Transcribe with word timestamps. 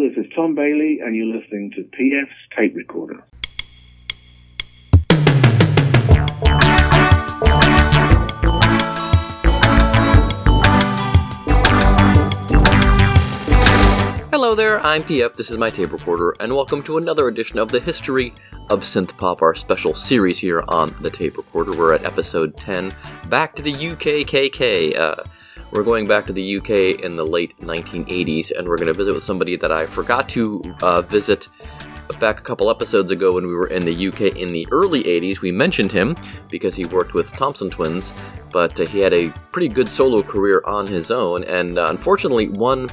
This 0.00 0.16
is 0.16 0.32
Tom 0.32 0.54
Bailey, 0.54 1.00
and 1.02 1.16
you're 1.16 1.26
listening 1.26 1.72
to 1.72 1.82
PF's 1.82 2.30
Tape 2.56 2.76
Recorder. 2.76 3.24
Hello 14.30 14.54
there, 14.54 14.78
I'm 14.86 15.02
PF, 15.02 15.34
this 15.34 15.50
is 15.50 15.58
my 15.58 15.68
tape 15.68 15.90
recorder, 15.90 16.32
and 16.38 16.54
welcome 16.54 16.80
to 16.84 16.98
another 16.98 17.26
edition 17.26 17.58
of 17.58 17.72
the 17.72 17.80
History 17.80 18.32
of 18.70 18.82
Synth 18.82 19.16
Pop, 19.18 19.42
our 19.42 19.56
special 19.56 19.96
series 19.96 20.38
here 20.38 20.62
on 20.68 20.94
the 21.00 21.10
tape 21.10 21.36
recorder. 21.36 21.76
We're 21.76 21.94
at 21.94 22.04
episode 22.04 22.56
10, 22.56 22.94
Back 23.28 23.56
to 23.56 23.62
the 23.62 23.72
UKKK. 23.72 24.96
Uh, 24.96 25.24
we're 25.70 25.82
going 25.82 26.06
back 26.06 26.26
to 26.26 26.32
the 26.32 26.56
UK 26.58 27.00
in 27.02 27.16
the 27.16 27.26
late 27.26 27.58
1980s, 27.60 28.50
and 28.56 28.66
we're 28.66 28.76
going 28.76 28.88
to 28.88 28.94
visit 28.94 29.14
with 29.14 29.24
somebody 29.24 29.56
that 29.56 29.70
I 29.70 29.86
forgot 29.86 30.28
to 30.30 30.62
uh, 30.82 31.02
visit 31.02 31.48
back 32.20 32.40
a 32.40 32.42
couple 32.42 32.70
episodes 32.70 33.10
ago 33.10 33.32
when 33.32 33.46
we 33.46 33.54
were 33.54 33.66
in 33.66 33.84
the 33.84 34.08
UK 34.08 34.36
in 34.36 34.48
the 34.48 34.66
early 34.70 35.02
80s. 35.04 35.40
We 35.40 35.52
mentioned 35.52 35.92
him 35.92 36.16
because 36.48 36.74
he 36.74 36.86
worked 36.86 37.14
with 37.14 37.30
Thompson 37.32 37.70
Twins, 37.70 38.12
but 38.50 38.78
uh, 38.80 38.86
he 38.86 39.00
had 39.00 39.12
a 39.12 39.28
pretty 39.52 39.68
good 39.68 39.90
solo 39.90 40.22
career 40.22 40.62
on 40.64 40.86
his 40.86 41.10
own, 41.10 41.44
and 41.44 41.78
uh, 41.78 41.86
unfortunately, 41.90 42.48
one 42.48 42.88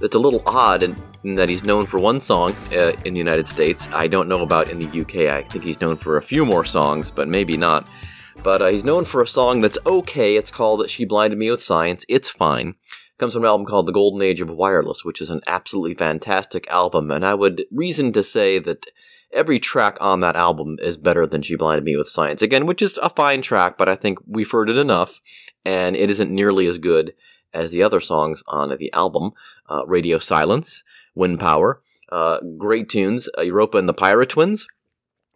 that's 0.00 0.14
a 0.14 0.18
little 0.18 0.42
odd 0.46 0.82
in, 0.82 0.96
in 1.24 1.34
that 1.36 1.48
he's 1.48 1.64
known 1.64 1.86
for 1.86 1.98
one 1.98 2.20
song 2.20 2.54
uh, 2.72 2.92
in 3.04 3.14
the 3.14 3.18
United 3.18 3.48
States. 3.48 3.88
I 3.92 4.06
don't 4.08 4.28
know 4.28 4.42
about 4.42 4.68
in 4.68 4.78
the 4.78 5.00
UK. 5.00 5.32
I 5.32 5.48
think 5.48 5.64
he's 5.64 5.80
known 5.80 5.96
for 5.96 6.18
a 6.18 6.22
few 6.22 6.44
more 6.44 6.64
songs, 6.64 7.10
but 7.10 7.28
maybe 7.28 7.56
not. 7.56 7.86
But 8.42 8.62
uh, 8.62 8.68
he's 8.68 8.84
known 8.84 9.04
for 9.04 9.22
a 9.22 9.26
song 9.26 9.60
that's 9.60 9.78
okay. 9.84 10.36
It's 10.36 10.50
called 10.50 10.88
She 10.88 11.04
Blinded 11.04 11.38
Me 11.38 11.50
with 11.50 11.62
Science. 11.62 12.04
It's 12.08 12.28
fine. 12.28 12.68
It 12.68 13.18
comes 13.18 13.34
from 13.34 13.42
an 13.42 13.48
album 13.48 13.66
called 13.66 13.86
The 13.86 13.92
Golden 13.92 14.22
Age 14.22 14.40
of 14.40 14.50
Wireless, 14.50 15.04
which 15.04 15.20
is 15.20 15.30
an 15.30 15.40
absolutely 15.46 15.94
fantastic 15.94 16.66
album. 16.68 17.10
And 17.10 17.24
I 17.24 17.34
would 17.34 17.64
reason 17.72 18.12
to 18.12 18.22
say 18.22 18.58
that 18.60 18.86
every 19.32 19.58
track 19.58 19.96
on 20.00 20.20
that 20.20 20.36
album 20.36 20.78
is 20.80 20.96
better 20.96 21.26
than 21.26 21.42
She 21.42 21.56
Blinded 21.56 21.84
Me 21.84 21.96
with 21.96 22.08
Science. 22.08 22.42
Again, 22.42 22.66
which 22.66 22.82
is 22.82 22.98
a 23.02 23.10
fine 23.10 23.42
track, 23.42 23.76
but 23.76 23.88
I 23.88 23.96
think 23.96 24.18
we've 24.26 24.50
heard 24.50 24.70
it 24.70 24.76
enough, 24.76 25.20
and 25.64 25.96
it 25.96 26.10
isn't 26.10 26.30
nearly 26.30 26.66
as 26.66 26.78
good 26.78 27.14
as 27.52 27.70
the 27.70 27.82
other 27.82 28.00
songs 28.00 28.42
on 28.46 28.76
the 28.78 28.92
album 28.92 29.32
uh, 29.68 29.84
Radio 29.86 30.18
Silence, 30.18 30.84
Wind 31.14 31.40
Power, 31.40 31.82
uh, 32.10 32.38
great 32.56 32.88
tunes, 32.88 33.28
uh, 33.36 33.42
Europa 33.42 33.78
and 33.78 33.88
the 33.88 33.94
Pirate 33.94 34.28
Twins, 34.28 34.66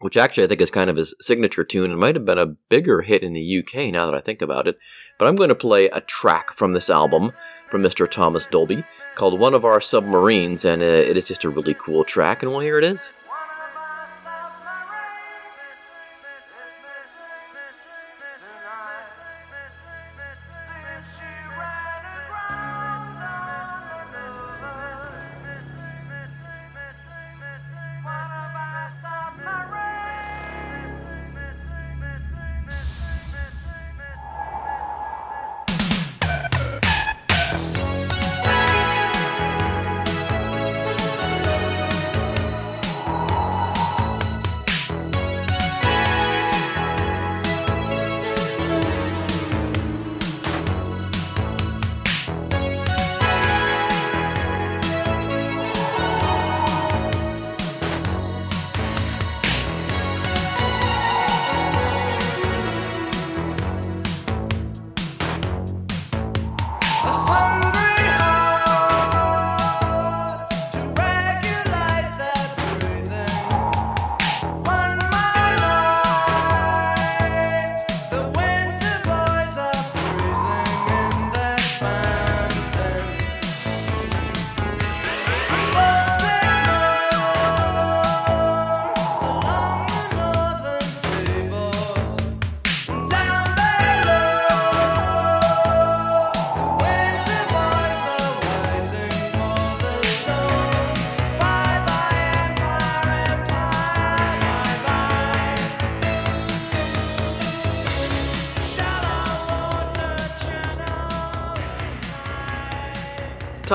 which 0.00 0.16
actually 0.16 0.44
I 0.44 0.46
think 0.48 0.60
is 0.60 0.70
kind 0.70 0.90
of 0.90 0.96
his 0.96 1.14
signature 1.20 1.64
tune 1.64 1.90
and 1.90 2.00
might 2.00 2.16
have 2.16 2.24
been 2.24 2.38
a 2.38 2.46
bigger 2.46 3.02
hit 3.02 3.22
in 3.22 3.32
the 3.32 3.58
UK 3.58 3.92
now 3.92 4.06
that 4.06 4.14
I 4.14 4.20
think 4.20 4.42
about 4.42 4.66
it. 4.66 4.78
But 5.18 5.28
I'm 5.28 5.36
going 5.36 5.50
to 5.50 5.54
play 5.54 5.86
a 5.86 6.00
track 6.00 6.52
from 6.52 6.72
this 6.72 6.90
album 6.90 7.32
from 7.70 7.82
Mr. 7.82 8.10
Thomas 8.10 8.46
Dolby 8.46 8.82
called 9.14 9.38
One 9.38 9.54
of 9.54 9.64
Our 9.64 9.80
Submarines, 9.80 10.64
and 10.64 10.82
uh, 10.82 10.86
it 10.86 11.16
is 11.16 11.28
just 11.28 11.44
a 11.44 11.50
really 11.50 11.74
cool 11.74 12.04
track, 12.04 12.42
and 12.42 12.50
well, 12.50 12.60
here 12.60 12.78
it 12.78 12.84
is. 12.84 13.10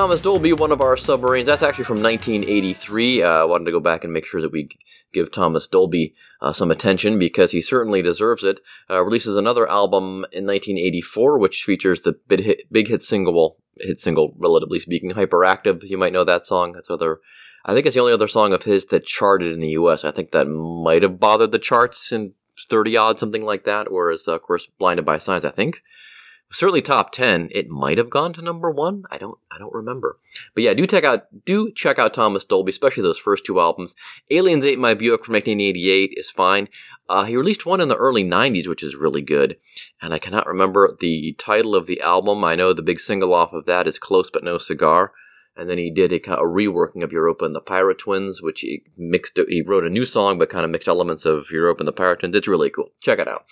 Thomas 0.06 0.22
Dolby, 0.22 0.54
one 0.54 0.72
of 0.72 0.82
our 0.82 0.96
submarines. 0.98 1.48
That's 1.48 1.64
actually 1.64 1.86
from 1.86 2.00
1983. 2.00 3.24
Uh, 3.24 3.28
I 3.28 3.44
wanted 3.46 3.66
to 3.66 3.72
go 3.72 3.80
back 3.80 4.04
and 4.04 4.14
make 4.14 4.28
sure 4.28 4.40
that 4.40 4.52
we 4.52 4.70
give 5.12 5.32
Thomas 5.32 5.66
Dolby 5.66 6.14
uh, 6.42 6.54
some 6.54 6.70
attention 6.70 7.18
because 7.18 7.54
he 7.54 7.60
certainly 7.60 8.04
deserves 8.04 8.44
it. 8.44 8.60
Uh, 8.88 9.02
releases 9.02 9.36
another 9.36 9.68
album 9.68 10.24
in 10.32 10.46
1984, 10.46 11.40
which 11.40 11.64
features 11.64 12.02
the 12.02 12.20
big 12.28 12.42
hit, 12.42 12.72
big 12.72 12.88
hit 12.88 13.02
single, 13.02 13.58
hit 13.80 13.98
single, 13.98 14.36
relatively 14.38 14.78
speaking, 14.78 15.10
"Hyperactive." 15.10 15.80
You 15.82 15.98
might 15.98 16.14
know 16.14 16.24
that 16.24 16.46
song. 16.46 16.74
That's 16.74 16.92
other. 16.92 17.18
I 17.66 17.74
think 17.74 17.88
it's 17.88 17.96
the 17.96 18.02
only 18.02 18.14
other 18.14 18.28
song 18.28 18.54
of 18.54 18.62
his 18.62 18.86
that 18.86 19.08
charted 19.08 19.54
in 19.54 19.60
the 19.60 19.70
U.S. 19.70 20.06
I 20.06 20.12
think 20.12 20.34
that 20.34 20.46
might 20.46 21.02
have 21.02 21.20
bothered 21.20 21.52
the 21.52 21.58
charts 21.58 22.12
in 22.12 22.34
30 22.70 22.96
odd, 22.96 23.18
something 23.18 23.44
like 23.44 23.64
that. 23.64 23.92
Whereas, 23.92 24.28
of 24.28 24.44
course, 24.44 24.68
"Blinded 24.68 25.04
by 25.04 25.18
Science," 25.18 25.46
I 25.46 25.50
think 25.50 25.82
certainly 26.52 26.82
top 26.82 27.12
10 27.12 27.50
it 27.52 27.70
might 27.70 27.98
have 27.98 28.10
gone 28.10 28.32
to 28.34 28.42
number 28.42 28.70
one 28.70 29.04
i 29.12 29.18
don't 29.18 29.38
i 29.52 29.58
don't 29.58 29.74
remember 29.74 30.20
but 30.54 30.64
yeah 30.64 30.74
do 30.74 30.86
check 30.86 31.04
out 31.04 31.26
do 31.46 31.72
check 31.72 31.98
out 31.98 32.14
thomas 32.14 32.46
dolby 32.46 32.70
especially 32.70 33.04
those 33.04 33.18
first 33.18 33.46
two 33.46 33.60
albums 33.60 33.96
aliens 34.30 34.64
ate 34.64 34.80
my 34.80 34.94
buick 34.94 35.26
from 35.26 35.34
1988 35.34 36.14
is 36.16 36.32
fine 36.32 36.70
uh, 37.08 37.24
he 37.26 37.38
released 37.38 37.66
one 37.66 37.82
in 37.82 37.88
the 37.88 37.96
early 37.96 38.24
90s 38.24 38.68
which 38.68 38.84
is 38.84 38.96
really 38.96 39.22
good 39.22 39.58
and 40.02 40.14
i 40.14 40.20
cannot 40.20 40.48
remember 40.48 40.96
the 41.00 41.36
title 41.38 41.76
of 41.76 41.88
the 41.88 42.00
album 42.02 42.44
i 42.44 42.56
know 42.56 42.74
the 42.74 42.82
big 42.82 43.00
single 43.00 43.34
off 43.34 43.54
of 43.54 43.66
that 43.66 43.88
is 43.88 44.00
close 44.00 44.30
but 44.30 44.44
no 44.44 44.58
cigar 44.58 45.12
and 45.58 45.70
then 45.70 45.78
he 45.78 45.90
did 45.90 46.12
a, 46.12 46.18
a 46.34 46.46
reworking 46.46 47.04
of 47.04 47.12
Europa 47.12 47.46
and 47.46 47.56
the 47.56 47.62
Pirate 47.62 48.00
Twins, 48.00 48.42
which 48.42 48.62
he 48.62 48.84
mixed. 48.98 49.40
He 49.48 49.62
wrote 49.62 49.86
a 49.86 49.90
new 49.90 50.06
song, 50.06 50.38
but 50.38 50.50
kind 50.50 50.66
of 50.66 50.72
mixed 50.72 50.88
elements 50.88 51.26
of 51.26 51.50
Europa 51.50 51.82
and 51.82 51.88
the 51.88 51.94
Pirate 51.94 52.20
Twins. 52.20 52.36
It's 52.36 52.48
really 52.48 52.70
cool. 52.70 52.92
Check 53.02 53.20
it 53.20 53.28
out. 53.28 53.46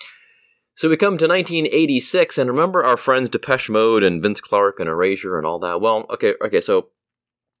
So 0.76 0.88
we 0.88 0.96
come 0.96 1.16
to 1.18 1.28
1986, 1.28 2.36
and 2.36 2.50
remember 2.50 2.82
our 2.82 2.96
friends 2.96 3.30
Depeche 3.30 3.70
Mode 3.70 4.02
and 4.02 4.20
Vince 4.20 4.40
Clarke 4.40 4.80
and 4.80 4.88
Erasure 4.88 5.38
and 5.38 5.46
all 5.46 5.60
that? 5.60 5.80
Well, 5.80 6.04
okay, 6.10 6.34
okay, 6.44 6.60
so 6.60 6.88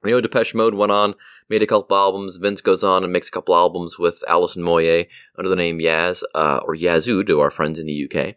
you 0.04 0.10
know 0.10 0.20
Depeche 0.20 0.52
Mode 0.52 0.74
went 0.74 0.90
on, 0.90 1.14
made 1.48 1.62
a 1.62 1.66
couple 1.66 1.96
albums. 1.96 2.38
Vince 2.38 2.60
goes 2.60 2.82
on 2.82 3.04
and 3.04 3.12
makes 3.12 3.28
a 3.28 3.30
couple 3.30 3.54
albums 3.54 4.00
with 4.00 4.24
Alison 4.26 4.64
Moyet 4.64 5.06
under 5.38 5.48
the 5.48 5.54
name 5.54 5.78
Yaz, 5.78 6.24
uh, 6.34 6.58
or 6.64 6.74
Yazoo 6.74 7.22
to 7.22 7.38
our 7.38 7.52
friends 7.52 7.78
in 7.78 7.86
the 7.86 8.10
UK. 8.10 8.34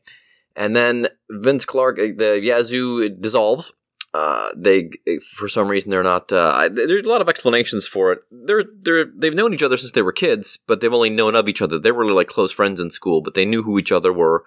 And 0.56 0.76
then 0.76 1.08
Vince 1.28 1.66
Clarke, 1.66 1.98
uh, 1.98 2.08
the 2.16 2.40
Yazoo 2.40 3.10
dissolves. 3.10 3.72
Uh, 4.14 4.52
they, 4.56 4.92
for 5.36 5.50
some 5.50 5.68
reason, 5.68 5.90
they're 5.90 6.04
not. 6.04 6.32
Uh, 6.32 6.70
there's 6.72 7.06
a 7.06 7.10
lot 7.10 7.22
of 7.22 7.30
explanations 7.30 7.88
for 7.88 8.12
it. 8.12 8.20
They're, 8.30 8.64
they're, 8.82 9.06
they've 9.06 9.34
known 9.34 9.56
each 9.56 9.64
other 9.64 9.78
since 9.78 9.94
they 9.94 10.04
were 10.04 10.12
kids, 10.12 10.60
but 10.68 10.82
they've 10.82 10.94
only 10.94 11.10
known 11.10 11.36
of 11.36 11.50
each 11.50 11.64
other. 11.64 11.80
They 11.80 11.92
were 11.92 12.04
really 12.04 12.14
like 12.14 12.28
close 12.28 12.52
friends 12.52 12.80
in 12.80 12.92
school, 12.92 13.22
but 13.22 13.34
they 13.34 13.46
knew 13.46 13.64
who 13.64 13.80
each 13.80 13.92
other 13.92 14.14
were 14.14 14.44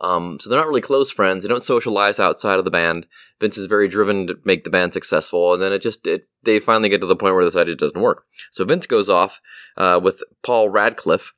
um, 0.00 0.38
so 0.40 0.48
they're 0.48 0.58
not 0.58 0.68
really 0.68 0.80
close 0.80 1.10
friends. 1.10 1.42
They 1.42 1.48
don't 1.48 1.64
socialize 1.64 2.18
outside 2.18 2.58
of 2.58 2.64
the 2.64 2.70
band. 2.70 3.06
Vince 3.40 3.58
is 3.58 3.66
very 3.66 3.88
driven 3.88 4.26
to 4.26 4.38
make 4.44 4.64
the 4.64 4.70
band 4.70 4.92
successful, 4.92 5.52
and 5.52 5.62
then 5.62 5.72
it 5.72 5.80
just 5.80 6.06
it, 6.06 6.28
they 6.42 6.58
finally 6.58 6.88
get 6.88 7.00
to 7.00 7.06
the 7.06 7.16
point 7.16 7.34
where 7.34 7.44
they 7.44 7.48
decide 7.48 7.68
it 7.68 7.78
doesn't 7.78 8.00
work. 8.00 8.24
So 8.50 8.64
Vince 8.64 8.86
goes 8.86 9.08
off 9.08 9.40
uh, 9.76 10.00
with 10.02 10.22
Paul 10.42 10.70
Radcliffe 10.70 11.32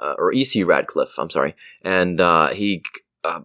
uh, 0.00 0.14
or 0.18 0.32
EC 0.32 0.66
Radcliffe. 0.66 1.14
I'm 1.18 1.30
sorry, 1.30 1.54
and 1.82 2.20
uh, 2.20 2.48
he 2.48 2.82
uh, 3.22 3.40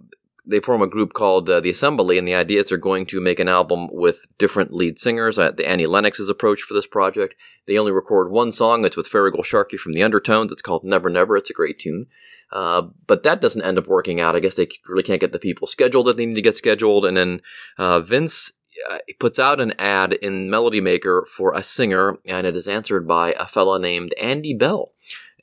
they 0.45 0.61
form 0.61 0.81
a 0.81 0.87
group 0.87 1.13
called 1.13 1.49
uh, 1.49 1.59
the 1.59 1.69
Assembly, 1.69 2.17
and 2.17 2.27
the 2.27 2.33
idea 2.33 2.61
is 2.61 2.69
they're 2.69 2.77
going 2.77 3.05
to 3.07 3.21
make 3.21 3.39
an 3.39 3.49
album 3.49 3.89
with 3.91 4.25
different 4.37 4.73
lead 4.73 4.99
singers. 4.99 5.37
Uh, 5.37 5.51
the 5.51 5.67
Annie 5.67 5.85
Lennox's 5.85 6.29
approach 6.29 6.61
for 6.61 6.73
this 6.73 6.87
project. 6.87 7.35
They 7.67 7.77
only 7.77 7.91
record 7.91 8.31
one 8.31 8.51
song. 8.51 8.85
It's 8.85 8.97
with 8.97 9.09
Feargal 9.09 9.43
Sharkey 9.45 9.77
from 9.77 9.93
the 9.93 10.03
Undertones. 10.03 10.51
It's 10.51 10.61
called 10.61 10.83
Never 10.83 11.09
Never. 11.09 11.37
It's 11.37 11.49
a 11.49 11.53
great 11.53 11.77
tune. 11.77 12.07
Uh, 12.51 12.83
but 13.07 13.23
that 13.23 13.41
doesn't 13.41 13.61
end 13.61 13.77
up 13.77 13.87
working 13.87 14.19
out. 14.19 14.35
I 14.35 14.39
guess 14.39 14.55
they 14.55 14.67
really 14.87 15.03
can't 15.03 15.21
get 15.21 15.31
the 15.31 15.39
people 15.39 15.67
scheduled 15.67 16.07
that 16.07 16.17
they 16.17 16.25
need 16.25 16.35
to 16.35 16.41
get 16.41 16.55
scheduled. 16.55 17.05
And 17.05 17.15
then 17.15 17.41
uh, 17.77 18.01
Vince 18.01 18.51
uh, 18.89 18.99
puts 19.19 19.39
out 19.39 19.61
an 19.61 19.73
ad 19.79 20.13
in 20.13 20.49
Melody 20.49 20.81
Maker 20.81 21.27
for 21.35 21.53
a 21.53 21.63
singer, 21.63 22.17
and 22.25 22.45
it 22.45 22.55
is 22.55 22.67
answered 22.67 23.07
by 23.07 23.33
a 23.39 23.47
fella 23.47 23.79
named 23.79 24.13
Andy 24.19 24.53
Bell. 24.53 24.91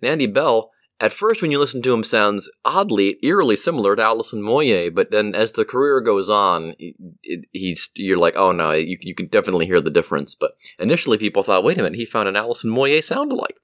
And 0.01 0.11
Andy 0.11 0.27
Bell 0.27 0.71
at 1.01 1.13
first, 1.13 1.43
when 1.43 1.53
you 1.53 1.61
listen 1.61 1.81
to 1.83 1.95
him, 1.95 2.03
sounds 2.03 2.51
oddly, 2.65 3.19
eerily 3.23 3.55
similar 3.55 3.95
to 3.95 4.03
Alison 4.03 4.43
Moyet. 4.43 4.95
But 4.95 5.13
then, 5.13 5.33
as 5.35 5.53
the 5.53 5.65
career 5.65 6.01
goes 6.01 6.29
on, 6.29 6.75
it, 6.79 7.45
he's 7.53 7.91
you're 7.95 8.19
like, 8.19 8.35
oh 8.37 8.51
no, 8.51 8.73
you, 8.73 8.99
you 9.01 9.15
can 9.15 9.27
definitely 9.27 9.67
hear 9.67 9.81
the 9.81 9.91
difference. 9.91 10.35
But 10.35 10.57
initially, 10.79 11.17
people 11.17 11.43
thought, 11.43 11.63
wait 11.63 11.79
a 11.79 11.83
minute, 11.83 11.99
he 11.99 12.05
found 12.05 12.29
an 12.29 12.37
Alison 12.37 12.71
Moyet 12.71 13.05
sound 13.05 13.31
alike. 13.31 13.57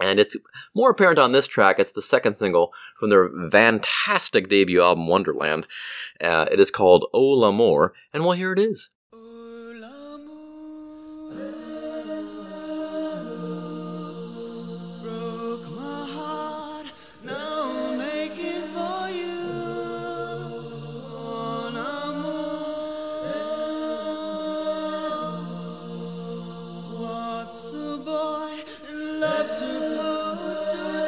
And 0.00 0.20
it's 0.20 0.36
more 0.74 0.90
apparent 0.90 1.18
on 1.18 1.32
this 1.32 1.48
track. 1.48 1.78
It's 1.78 1.92
the 1.92 2.02
second 2.02 2.36
single 2.36 2.72
from 2.98 3.10
their 3.10 3.28
fantastic 3.50 4.48
debut 4.48 4.82
album, 4.82 5.08
Wonderland. 5.08 5.66
Uh, 6.20 6.46
it 6.50 6.60
is 6.60 6.70
called 6.70 7.06
Oh 7.12 7.30
L'Amour, 7.30 7.92
and 8.12 8.24
well, 8.24 8.32
here 8.32 8.52
it 8.52 8.58
is. 8.58 8.90
love 29.20 29.50
supposed 29.50 30.70
to 30.70 31.07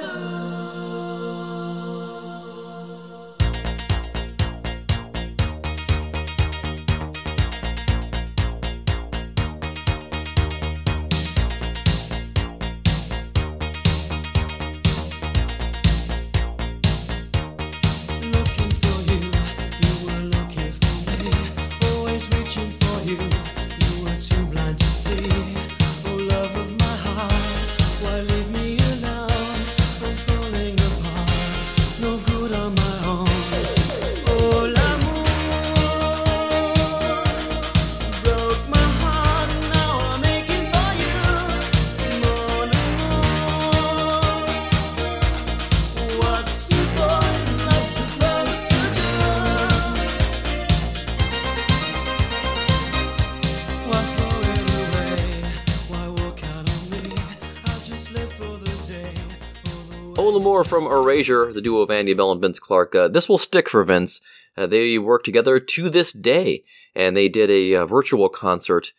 from 60.51 60.87
Erasure, 60.87 61.53
the 61.53 61.61
duo 61.61 61.81
of 61.81 61.93
Andy 61.93 62.13
Bell 62.13 62.33
and 62.33 62.41
Vince 62.41 62.59
Clarke. 62.59 62.95
Uh, 62.95 63.07
this 63.07 63.29
will 63.29 63.39
stick 63.39 63.69
for 63.69 63.85
Vince. 63.85 64.21
Uh, 64.57 64.67
they 64.67 64.99
work 64.99 65.23
together 65.23 65.61
to 65.61 65.89
this 65.89 66.13
day, 66.13 66.65
and 66.93 67.17
they 67.17 67.29
did 67.29 67.51
a 67.51 67.77
uh, 67.77 67.87
virtual 67.87 68.29
concert 68.29 68.93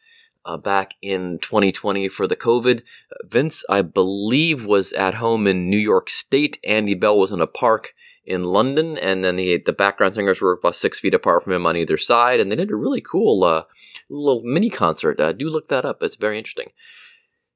uh, 0.46 0.56
back 0.56 0.94
in 1.02 1.40
2020 1.40 2.08
for 2.08 2.26
the 2.26 2.38
COVID. 2.38 2.84
Vince, 3.26 3.66
I 3.70 3.82
believe, 3.82 4.66
was 4.66 4.94
at 4.94 5.16
home 5.16 5.46
in 5.46 5.70
New 5.70 5.78
York 5.78 6.10
State. 6.10 6.58
Andy 6.64 6.96
Bell 6.96 7.20
was 7.20 7.34
in 7.34 7.42
a 7.42 7.48
park 7.48 7.94
in 8.26 8.46
London, 8.46 8.98
and 8.98 9.22
then 9.22 9.36
the 9.36 9.58
the 9.58 9.74
background 9.74 10.16
singers 10.16 10.42
were 10.42 10.54
about 10.54 10.76
six 10.76 11.02
feet 11.02 11.14
apart 11.14 11.44
from 11.44 11.52
him 11.52 11.66
on 11.66 11.76
either 11.76 11.98
side, 11.98 12.40
and 12.40 12.50
they 12.50 12.56
did 12.56 12.72
a 12.72 12.76
really 12.76 13.02
cool 13.02 13.44
uh, 13.44 13.64
little 14.10 14.42
mini 14.44 14.70
concert. 14.70 15.20
Uh, 15.20 15.34
do 15.34 15.50
look 15.50 15.68
that 15.68 15.84
up; 15.84 16.02
it's 16.02 16.16
very 16.16 16.38
interesting. 16.38 16.72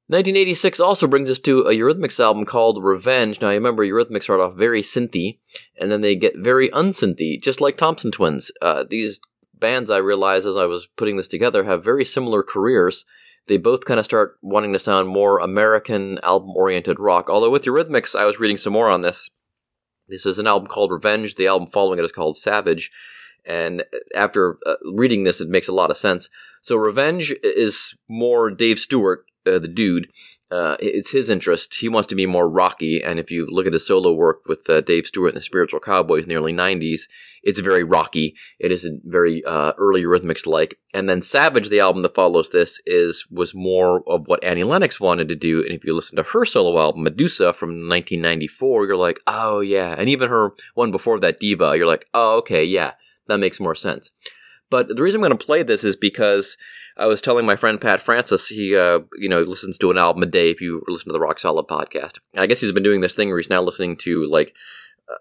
1986 0.08 0.78
also 0.78 1.08
brings 1.08 1.28
us 1.28 1.40
to 1.40 1.62
a 1.62 1.72
Eurythmics 1.72 2.20
album 2.20 2.44
called 2.44 2.84
Revenge. 2.84 3.40
Now, 3.40 3.48
I 3.48 3.54
remember 3.54 3.84
Eurythmics 3.84 4.22
start 4.22 4.38
off 4.38 4.54
very 4.54 4.80
synthy, 4.80 5.38
and 5.80 5.90
then 5.90 6.00
they 6.00 6.14
get 6.14 6.38
very 6.38 6.70
unsynthy, 6.70 7.42
just 7.42 7.60
like 7.60 7.76
Thompson 7.76 8.12
Twins. 8.12 8.52
Uh, 8.62 8.84
these 8.88 9.20
bands, 9.52 9.90
I 9.90 9.96
realized 9.96 10.46
as 10.46 10.56
I 10.56 10.66
was 10.66 10.86
putting 10.96 11.16
this 11.16 11.26
together, 11.26 11.64
have 11.64 11.82
very 11.82 12.04
similar 12.04 12.44
careers. 12.44 13.04
They 13.48 13.56
both 13.56 13.84
kind 13.84 13.98
of 13.98 14.06
start 14.06 14.38
wanting 14.42 14.72
to 14.74 14.78
sound 14.78 15.08
more 15.08 15.40
American 15.40 16.20
album-oriented 16.22 17.00
rock. 17.00 17.28
Although 17.28 17.50
with 17.50 17.64
Eurythmics, 17.64 18.14
I 18.14 18.26
was 18.26 18.38
reading 18.38 18.58
some 18.58 18.74
more 18.74 18.88
on 18.88 19.00
this. 19.00 19.28
This 20.06 20.24
is 20.24 20.38
an 20.38 20.46
album 20.46 20.68
called 20.68 20.92
Revenge. 20.92 21.34
The 21.34 21.48
album 21.48 21.68
following 21.72 21.98
it 21.98 22.04
is 22.04 22.12
called 22.12 22.36
Savage. 22.36 22.92
And 23.44 23.82
after 24.14 24.58
uh, 24.64 24.74
reading 24.84 25.24
this, 25.24 25.40
it 25.40 25.48
makes 25.48 25.66
a 25.66 25.74
lot 25.74 25.90
of 25.90 25.96
sense. 25.96 26.30
So 26.62 26.76
Revenge 26.76 27.34
is 27.42 27.96
more 28.08 28.52
Dave 28.52 28.78
Stewart 28.78 29.24
uh, 29.46 29.58
the 29.58 29.68
dude, 29.68 30.08
uh, 30.50 30.76
it's 30.78 31.10
his 31.10 31.28
interest. 31.28 31.74
He 31.80 31.88
wants 31.88 32.06
to 32.08 32.14
be 32.14 32.26
more 32.26 32.48
rocky, 32.48 33.02
and 33.02 33.18
if 33.18 33.30
you 33.30 33.46
look 33.50 33.66
at 33.66 33.72
his 33.72 33.86
solo 33.86 34.12
work 34.12 34.42
with 34.46 34.68
uh, 34.70 34.80
Dave 34.80 35.06
Stewart 35.06 35.30
and 35.30 35.38
the 35.38 35.42
Spiritual 35.42 35.80
Cowboys 35.80 36.22
in 36.22 36.28
the 36.28 36.36
early 36.36 36.52
'90s, 36.52 37.02
it's 37.42 37.58
very 37.58 37.82
rocky. 37.82 38.36
It 38.60 38.70
isn't 38.70 39.02
very 39.04 39.42
uh, 39.44 39.72
early 39.76 40.02
Eurythmics 40.02 40.46
like. 40.46 40.78
And 40.94 41.08
then 41.08 41.20
Savage, 41.20 41.68
the 41.68 41.80
album 41.80 42.02
that 42.02 42.14
follows 42.14 42.50
this, 42.50 42.80
is 42.86 43.26
was 43.28 43.56
more 43.56 44.02
of 44.08 44.26
what 44.26 44.44
Annie 44.44 44.62
Lennox 44.62 45.00
wanted 45.00 45.28
to 45.28 45.36
do. 45.36 45.62
And 45.62 45.72
if 45.72 45.84
you 45.84 45.94
listen 45.94 46.16
to 46.16 46.22
her 46.22 46.44
solo 46.44 46.80
album, 46.80 47.02
Medusa 47.02 47.52
from 47.52 47.88
1994, 47.88 48.86
you're 48.86 48.96
like, 48.96 49.18
oh 49.26 49.60
yeah. 49.60 49.96
And 49.98 50.08
even 50.08 50.28
her 50.28 50.52
one 50.74 50.92
before 50.92 51.18
that, 51.20 51.40
Diva, 51.40 51.76
you're 51.76 51.86
like, 51.86 52.06
oh 52.14 52.38
okay, 52.38 52.64
yeah, 52.64 52.92
that 53.26 53.38
makes 53.38 53.58
more 53.58 53.74
sense. 53.74 54.12
But 54.70 54.88
the 54.88 55.02
reason 55.02 55.20
I'm 55.20 55.28
going 55.28 55.38
to 55.38 55.44
play 55.44 55.62
this 55.62 55.84
is 55.84 55.96
because 55.96 56.56
I 56.96 57.06
was 57.06 57.22
telling 57.22 57.46
my 57.46 57.56
friend 57.56 57.80
Pat 57.80 58.00
Francis, 58.00 58.48
he 58.48 58.76
uh, 58.76 59.00
you 59.18 59.28
know 59.28 59.42
listens 59.42 59.78
to 59.78 59.90
an 59.90 59.98
album 59.98 60.22
a 60.22 60.26
day 60.26 60.50
if 60.50 60.60
you 60.60 60.82
listen 60.88 61.08
to 61.08 61.12
the 61.12 61.20
Rock 61.20 61.38
Solid 61.38 61.66
podcast. 61.66 62.18
I 62.36 62.46
guess 62.46 62.60
he's 62.60 62.72
been 62.72 62.82
doing 62.82 63.00
this 63.00 63.14
thing 63.14 63.28
where 63.28 63.38
he's 63.38 63.50
now 63.50 63.62
listening 63.62 63.96
to 63.98 64.28
like 64.30 64.54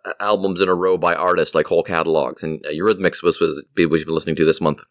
uh, 0.05 0.13
albums 0.19 0.61
in 0.61 0.69
a 0.69 0.75
row 0.75 0.97
by 0.97 1.13
artists, 1.13 1.53
like 1.53 1.67
whole 1.67 1.83
catalogs. 1.83 2.43
And 2.43 2.65
uh, 2.65 2.69
Eurythmics 2.69 3.21
was 3.21 3.39
was 3.39 3.63
we've 3.75 3.89
been 3.89 4.15
listening 4.15 4.35
to 4.37 4.45
this 4.45 4.61
month, 4.61 4.81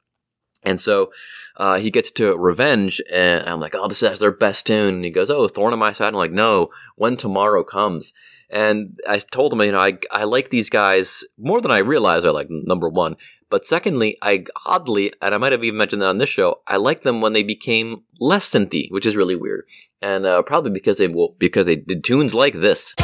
and 0.63 0.81
so. 0.81 1.11
Uh, 1.57 1.79
he 1.79 1.89
gets 1.89 2.11
to 2.11 2.37
Revenge, 2.37 3.01
and 3.13 3.49
I'm 3.49 3.61
like, 3.61 3.77
oh, 3.77 3.87
this 3.87 4.03
is 4.03 4.19
their 4.19 4.33
best 4.33 4.67
tune. 4.67 4.97
And 4.97 5.05
he 5.05 5.13
goes, 5.13 5.31
oh, 5.31 5.47
Thorn 5.47 5.73
on 5.73 5.79
My 5.79 5.93
Side. 5.93 6.09
I'm 6.09 6.15
like, 6.15 6.33
no, 6.33 6.71
When 6.97 7.17
Tomorrow 7.17 7.63
Comes. 7.63 8.13
And 8.51 8.99
I 9.09 9.19
told 9.19 9.53
him, 9.53 9.61
you 9.63 9.73
know, 9.73 9.79
I, 9.79 9.99
I 10.11 10.25
like 10.25 10.51
these 10.51 10.69
guys 10.69 11.25
more 11.39 11.61
than 11.61 11.71
I 11.71 11.79
realize 11.79 12.25
I 12.25 12.31
like 12.31 12.49
number 12.51 12.89
one. 12.89 13.17
But 13.55 13.65
secondly, 13.65 14.19
I 14.21 14.47
oddly, 14.67 15.13
and 15.23 15.33
I 15.33 15.39
might 15.39 15.53
have 15.53 15.63
even 15.63 15.79
mentioned 15.79 16.03
that 16.03 16.09
on 16.09 16.19
this 16.19 16.29
show, 16.29 16.63
I 16.67 16.77
like 16.77 17.03
them 17.03 17.21
when 17.21 17.35
they 17.35 17.45
became 17.45 18.03
less 18.19 18.51
synthy, 18.51 18.91
which 18.91 19.07
is 19.07 19.15
really 19.15 19.37
weird, 19.37 19.65
and 20.03 20.27
uh, 20.27 20.43
probably 20.43 20.73
because 20.73 20.99
they 20.99 21.07
well, 21.07 21.37
because 21.39 21.65
they 21.65 21.77
did 21.77 22.03
tunes 22.03 22.35
like 22.35 22.55
this. 22.55 22.97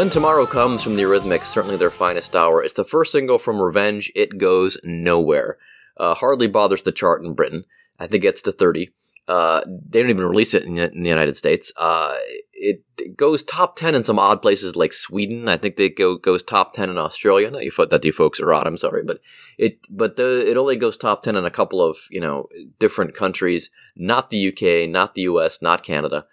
When 0.00 0.08
Tomorrow 0.08 0.46
Comes 0.46 0.82
from 0.82 0.96
the 0.96 1.02
Eurythmics, 1.02 1.44
certainly 1.44 1.76
their 1.76 1.90
finest 1.90 2.34
hour. 2.34 2.64
It's 2.64 2.72
the 2.72 2.86
first 2.86 3.12
single 3.12 3.38
from 3.38 3.60
Revenge. 3.60 4.10
It 4.14 4.38
goes 4.38 4.78
nowhere. 4.82 5.58
Uh, 5.94 6.14
hardly 6.14 6.46
bothers 6.46 6.84
the 6.84 6.90
chart 6.90 7.22
in 7.22 7.34
Britain. 7.34 7.66
I 7.98 8.06
think 8.06 8.24
it 8.24 8.28
gets 8.28 8.40
to 8.40 8.52
30. 8.52 8.94
Uh, 9.28 9.62
they 9.66 10.00
don't 10.00 10.08
even 10.08 10.24
release 10.24 10.54
it 10.54 10.62
in, 10.62 10.78
in 10.78 11.02
the 11.02 11.08
United 11.10 11.36
States. 11.36 11.70
Uh, 11.76 12.16
it, 12.54 12.82
it, 12.96 13.18
goes 13.18 13.42
top 13.42 13.76
10 13.76 13.94
in 13.94 14.02
some 14.02 14.18
odd 14.18 14.40
places 14.40 14.74
like 14.74 14.94
Sweden. 14.94 15.50
I 15.50 15.58
think 15.58 15.76
they 15.76 15.90
go 15.90 16.16
goes 16.16 16.42
top 16.42 16.72
10 16.72 16.88
in 16.88 16.96
Australia. 16.96 17.50
Not 17.50 17.64
you 17.64 17.72
that 17.90 18.02
you 18.02 18.12
folks 18.12 18.40
are 18.40 18.54
odd, 18.54 18.66
I'm 18.66 18.78
sorry, 18.78 19.02
but 19.04 19.20
it 19.58 19.80
but 19.90 20.16
the 20.16 20.50
it 20.50 20.56
only 20.56 20.76
goes 20.76 20.96
top 20.96 21.22
10 21.22 21.36
in 21.36 21.44
a 21.44 21.50
couple 21.50 21.82
of, 21.82 21.98
you 22.10 22.22
know, 22.22 22.48
different 22.78 23.14
countries, 23.14 23.70
not 23.96 24.30
the 24.30 24.48
UK, 24.48 24.88
not 24.88 25.14
the 25.14 25.22
US, 25.22 25.60
not 25.60 25.82
Canada. 25.84 26.24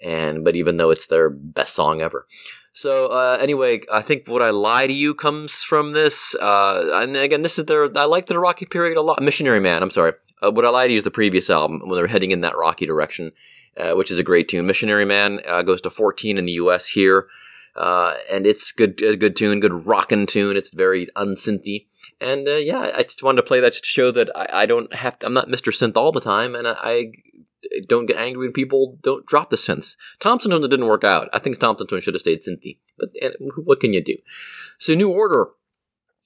And 0.00 0.44
but 0.44 0.56
even 0.56 0.76
though 0.76 0.90
it's 0.90 1.06
their 1.06 1.30
best 1.30 1.72
song 1.72 2.00
ever. 2.00 2.26
So 2.72 3.08
uh, 3.08 3.38
anyway, 3.40 3.82
I 3.92 4.00
think 4.00 4.26
"Would 4.28 4.42
I 4.42 4.50
Lie 4.50 4.86
to 4.86 4.92
You" 4.92 5.14
comes 5.14 5.62
from 5.62 5.92
this. 5.92 6.34
Uh, 6.34 7.00
and 7.02 7.16
again, 7.16 7.42
this 7.42 7.58
is 7.58 7.66
their. 7.66 7.96
I 7.96 8.04
like 8.04 8.26
the 8.26 8.38
Rocky 8.38 8.64
period 8.64 8.96
a 8.96 9.02
lot. 9.02 9.22
Missionary 9.22 9.60
Man. 9.60 9.82
I'm 9.82 9.90
sorry. 9.90 10.14
Uh, 10.42 10.50
"Would 10.50 10.64
I 10.64 10.70
Lie 10.70 10.86
to 10.86 10.92
You" 10.92 10.98
is 10.98 11.04
the 11.04 11.10
previous 11.10 11.50
album 11.50 11.80
when 11.84 11.96
they're 11.96 12.06
heading 12.06 12.30
in 12.30 12.40
that 12.40 12.56
Rocky 12.56 12.86
direction, 12.86 13.32
uh, 13.76 13.92
which 13.92 14.10
is 14.10 14.18
a 14.18 14.22
great 14.22 14.48
tune. 14.48 14.66
Missionary 14.66 15.04
Man 15.04 15.40
uh, 15.46 15.62
goes 15.62 15.82
to 15.82 15.90
14 15.90 16.38
in 16.38 16.46
the 16.46 16.52
U.S. 16.52 16.88
here, 16.88 17.28
uh, 17.76 18.14
and 18.30 18.46
it's 18.46 18.72
good. 18.72 19.02
A 19.02 19.16
good 19.16 19.36
tune, 19.36 19.60
good 19.60 19.86
rockin' 19.86 20.26
tune. 20.26 20.56
It's 20.56 20.70
very 20.70 21.08
unsynthy. 21.14 21.86
And 22.22 22.46
yeah, 22.46 22.90
I 22.94 23.02
just 23.02 23.22
wanted 23.22 23.42
to 23.42 23.46
play 23.46 23.60
that 23.60 23.72
just 23.72 23.84
to 23.84 23.90
show 23.90 24.10
that 24.12 24.30
I, 24.34 24.62
I 24.62 24.66
don't 24.66 24.92
have. 24.94 25.18
To, 25.18 25.26
I'm 25.26 25.34
not 25.34 25.48
Mr. 25.48 25.72
Synth 25.72 25.96
all 25.96 26.10
the 26.10 26.20
time, 26.20 26.54
and 26.54 26.66
I, 26.66 26.76
I 26.80 27.12
don't 27.88 28.06
get 28.06 28.16
angry 28.16 28.46
when 28.46 28.52
people 28.52 28.98
don't 29.02 29.26
drop 29.26 29.50
the 29.50 29.56
synths. 29.56 29.96
Thompson 30.20 30.50
Twins 30.50 30.68
didn't 30.68 30.86
work 30.86 31.04
out. 31.04 31.28
I 31.32 31.38
think 31.38 31.58
Thompson 31.58 31.86
Twins 31.86 32.04
should 32.04 32.14
have 32.14 32.20
stayed 32.20 32.42
synthy. 32.42 32.78
But 32.98 33.10
what 33.56 33.80
can 33.80 33.92
you 33.92 34.02
do? 34.02 34.16
So 34.78 34.94
New 34.94 35.10
Order 35.10 35.48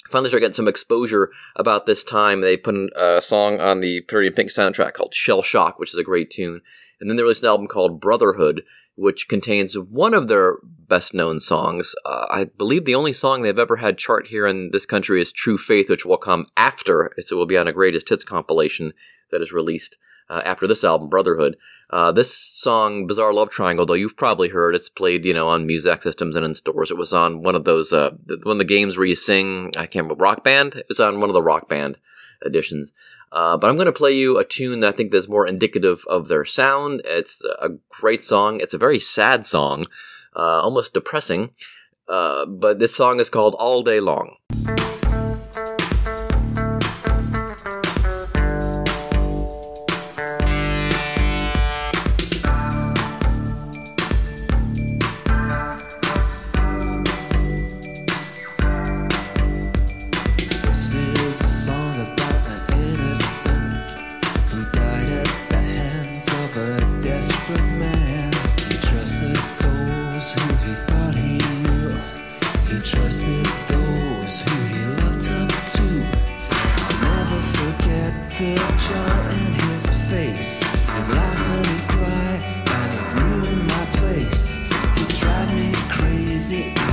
finally 0.09 0.31
start 0.31 0.41
getting 0.41 0.55
some 0.55 0.69
exposure 0.69 1.31
about 1.57 1.87
this 1.87 2.05
time. 2.05 2.41
They 2.41 2.57
put 2.57 2.75
a 2.97 3.21
song 3.21 3.61
on 3.61 3.81
the 3.81 4.03
Pretty 4.03 4.31
Pink 4.31 4.51
soundtrack 4.51 4.95
called 4.95 5.15
Shell 5.15 5.43
Shock, 5.43 5.79
which 5.79 5.93
is 5.93 5.99
a 5.99 6.05
great 6.05 6.31
tune. 6.31 6.61
And 7.01 7.11
then 7.11 7.17
they 7.17 7.23
released 7.23 7.43
an 7.43 7.49
album 7.49 7.67
called 7.67 8.01
Brotherhood, 8.01 8.63
which 8.95 9.29
contains 9.29 9.77
one 9.79 10.15
of 10.15 10.29
their 10.29 10.57
best 10.63 11.13
known 11.13 11.41
songs. 11.41 11.95
Uh, 12.05 12.27
I 12.31 12.45
believe 12.45 12.85
the 12.85 12.95
only 12.95 13.13
song 13.13 13.43
they've 13.43 13.59
ever 13.59 13.77
had 13.77 13.99
chart 13.99 14.29
here 14.29 14.47
in 14.47 14.71
this 14.71 14.87
country 14.87 15.21
is 15.21 15.33
True 15.33 15.59
Faith, 15.59 15.91
which 15.91 16.07
will 16.07 16.17
come 16.17 16.47
after. 16.57 17.13
It 17.17 17.27
will 17.31 17.47
be 17.47 17.59
on 17.59 17.69
a 17.69 17.73
Greatest 17.73 18.09
Hits 18.09 18.25
compilation 18.25 18.93
that 19.31 19.43
is 19.43 19.53
released 19.53 19.99
uh, 20.29 20.43
after 20.45 20.67
this 20.67 20.85
album, 20.85 21.09
Brotherhood. 21.09 21.57
Uh, 21.89 22.11
this 22.11 22.37
song, 22.37 23.07
Bizarre 23.07 23.33
Love 23.33 23.51
Triangle, 23.51 23.87
though 23.87 23.95
you've 23.95 24.17
probably 24.17 24.49
heard, 24.49 24.75
it's 24.75 24.89
played, 24.89 25.25
you 25.25 25.33
know, 25.33 25.49
on 25.49 25.67
music 25.67 26.03
systems 26.03 26.35
and 26.35 26.45
in 26.45 26.55
stores. 26.55 26.91
It 26.91 26.97
was 26.97 27.13
on 27.13 27.43
one 27.43 27.55
of 27.55 27.65
those, 27.65 27.93
uh, 27.93 28.11
one 28.43 28.57
of 28.57 28.59
the 28.59 28.65
games 28.65 28.97
where 28.97 29.07
you 29.07 29.15
sing, 29.15 29.69
I 29.77 29.87
can't 29.87 30.05
remember, 30.05 30.23
Rock 30.23 30.43
Band? 30.43 30.75
It 30.75 30.87
was 30.89 30.99
on 30.99 31.21
one 31.21 31.31
of 31.31 31.35
the 31.35 31.43
Rock 31.43 31.69
Band 31.69 31.99
editions. 32.45 32.93
Uh, 33.31 33.57
but 33.57 33.69
I'm 33.69 33.77
going 33.77 33.87
to 33.87 33.93
play 33.93 34.13
you 34.13 34.39
a 34.39 34.45
tune 34.45 34.81
that 34.81 34.95
I 34.95 34.97
think 34.97 35.13
that's 35.13 35.29
more 35.29 35.47
indicative 35.47 36.05
of 36.09 36.29
their 36.29 36.45
sound. 36.45 37.03
It's 37.05 37.41
a 37.61 37.71
great 37.89 38.25
song. 38.25 38.61
It's 38.61 38.75
a 38.75 38.79
very 38.79 38.99
sad 38.99 39.45
song, 39.45 39.87
uh, 40.35 40.61
almost 40.63 40.95
depressing. 40.95 41.51
Uh, 42.09 42.47
but 42.47 42.79
this 42.79 42.95
song 42.95 43.21
is 43.21 43.31
called 43.31 43.55
All 43.59 43.83
Day 43.83 44.01
Long. 44.01 44.37
the 78.39 78.55
in 79.31 79.53
his 79.71 80.11
face. 80.11 80.63
He'd 80.63 81.15
laugh 81.15 81.55
and 81.55 81.67
he'd 81.67 81.89
cry, 81.89 82.39
and 82.75 82.95
it 82.95 83.15
ruined 83.15 83.67
my 83.67 83.87
place. 83.97 84.69
He 84.97 85.07
me 85.55 85.73
crazy. 85.89 86.86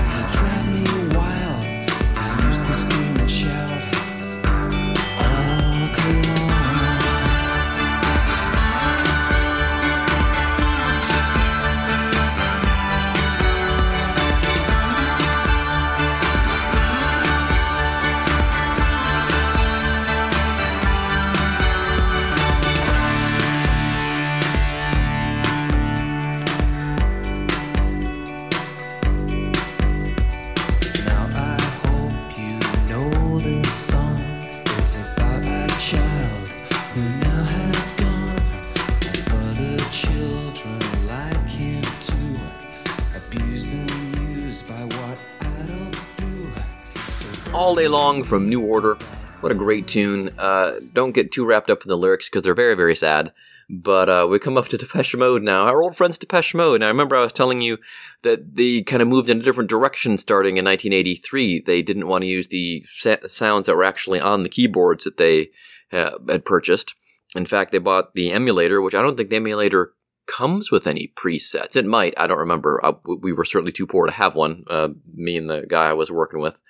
All 47.53 47.75
Day 47.75 47.87
Long 47.87 48.23
from 48.23 48.49
New 48.49 48.65
Order. 48.65 48.95
What 49.41 49.51
a 49.51 49.55
great 49.55 49.87
tune. 49.87 50.29
Uh, 50.39 50.79
don't 50.93 51.11
get 51.11 51.31
too 51.31 51.45
wrapped 51.45 51.69
up 51.69 51.83
in 51.83 51.89
the 51.89 51.97
lyrics 51.97 52.29
because 52.29 52.43
they're 52.43 52.53
very, 52.53 52.75
very 52.75 52.95
sad. 52.95 53.33
But 53.69 54.09
uh, 54.09 54.27
we 54.29 54.39
come 54.39 54.57
up 54.57 54.69
to 54.69 54.77
Depeche 54.77 55.15
Mode 55.15 55.41
now. 55.41 55.65
Our 55.65 55.81
old 55.81 55.95
friends 55.97 56.17
Depeche 56.17 56.53
Mode. 56.53 56.75
And 56.75 56.85
I 56.85 56.87
remember 56.87 57.15
I 57.15 57.23
was 57.23 57.33
telling 57.33 57.61
you 57.61 57.77
that 58.21 58.55
they 58.55 58.81
kind 58.81 59.01
of 59.01 59.07
moved 59.07 59.29
in 59.29 59.39
a 59.39 59.43
different 59.43 59.69
direction 59.69 60.17
starting 60.17 60.57
in 60.57 60.65
1983. 60.65 61.61
They 61.61 61.81
didn't 61.81 62.07
want 62.07 62.21
to 62.23 62.27
use 62.27 62.47
the 62.47 62.85
sa- 62.97 63.17
sounds 63.27 63.67
that 63.67 63.75
were 63.75 63.83
actually 63.83 64.19
on 64.19 64.43
the 64.43 64.49
keyboards 64.49 65.03
that 65.03 65.17
they 65.17 65.49
uh, 65.91 66.17
had 66.27 66.45
purchased. 66.45 66.95
In 67.35 67.45
fact, 67.45 67.71
they 67.71 67.79
bought 67.79 68.13
the 68.13 68.31
emulator, 68.31 68.81
which 68.81 68.95
I 68.95 69.01
don't 69.01 69.17
think 69.17 69.29
the 69.29 69.35
emulator 69.37 69.93
comes 70.25 70.71
with 70.71 70.87
any 70.87 71.11
presets. 71.15 71.75
It 71.75 71.85
might. 71.85 72.13
I 72.17 72.27
don't 72.27 72.39
remember. 72.39 72.83
I, 72.83 72.93
we 73.05 73.33
were 73.33 73.45
certainly 73.45 73.71
too 73.71 73.87
poor 73.87 74.05
to 74.05 74.11
have 74.11 74.35
one. 74.35 74.63
Uh, 74.69 74.89
me 75.13 75.37
and 75.37 75.49
the 75.49 75.65
guy 75.67 75.89
I 75.89 75.93
was 75.93 76.11
working 76.11 76.39
with. 76.39 76.61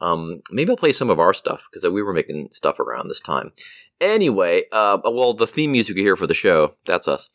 Um, 0.00 0.42
maybe 0.50 0.70
I'll 0.70 0.76
play 0.76 0.92
some 0.92 1.10
of 1.10 1.20
our 1.20 1.32
stuff 1.32 1.68
because 1.70 1.88
we 1.90 2.02
were 2.02 2.12
making 2.12 2.48
stuff 2.50 2.80
around 2.80 3.08
this 3.08 3.20
time. 3.20 3.52
Anyway, 4.00 4.64
uh, 4.72 4.98
well, 5.04 5.34
the 5.34 5.46
theme 5.46 5.72
music 5.72 5.96
you 5.96 6.02
hear 6.02 6.16
for 6.16 6.26
the 6.26 6.34
show, 6.34 6.74
that's 6.84 7.08
us. 7.08 7.30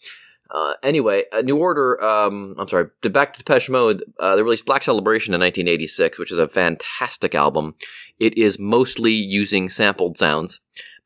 Uh, 0.52 0.74
anyway, 0.82 1.24
New 1.44 1.58
Order, 1.58 2.04
um, 2.04 2.56
I'm 2.58 2.68
sorry, 2.68 2.88
back 3.04 3.34
to 3.34 3.44
Depeche 3.44 3.70
Mode, 3.70 4.04
uh, 4.20 4.36
they 4.36 4.42
released 4.42 4.66
Black 4.66 4.84
Celebration 4.84 5.34
in 5.34 5.42
1986, 5.42 6.18
which 6.18 6.32
is 6.32 6.40
a 6.40 6.48
fantastic 6.48 7.36
album. 7.36 7.76
It 8.20 8.38
is 8.38 8.58
mostly 8.58 9.12
using 9.12 9.70
sampled 9.70 10.18
sounds, 10.18 10.60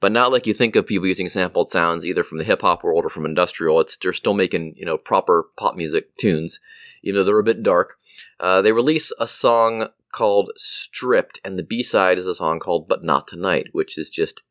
but 0.03 0.11
not 0.11 0.33
like 0.33 0.45
you 0.45 0.53
think 0.53 0.75
of 0.75 0.85
people 0.85 1.07
using 1.07 1.29
sampled 1.29 1.69
sounds 1.69 2.05
either 2.05 2.25
from 2.25 2.37
the 2.37 2.43
hip 2.43 2.59
hop 2.59 2.83
world 2.83 3.05
or 3.05 3.09
from 3.09 3.25
industrial. 3.25 3.79
It's 3.79 3.95
they're 3.95 4.11
still 4.11 4.33
making 4.33 4.73
you 4.75 4.85
know 4.85 4.97
proper 4.97 5.45
pop 5.55 5.77
music 5.77 6.17
tunes, 6.17 6.59
even 7.03 7.15
though 7.15 7.23
they're 7.23 7.39
a 7.39 7.43
bit 7.43 7.63
dark. 7.63 7.97
Uh, 8.37 8.61
they 8.61 8.73
release 8.73 9.13
a 9.17 9.29
song 9.29 9.87
called 10.11 10.51
Stripped, 10.57 11.39
and 11.45 11.57
the 11.57 11.63
B 11.63 11.83
side 11.83 12.17
is 12.17 12.27
a 12.27 12.35
song 12.35 12.59
called 12.59 12.85
But 12.85 13.01
Not 13.01 13.29
Tonight, 13.29 13.67
which 13.71 13.97
is 13.97 14.09
just 14.09 14.41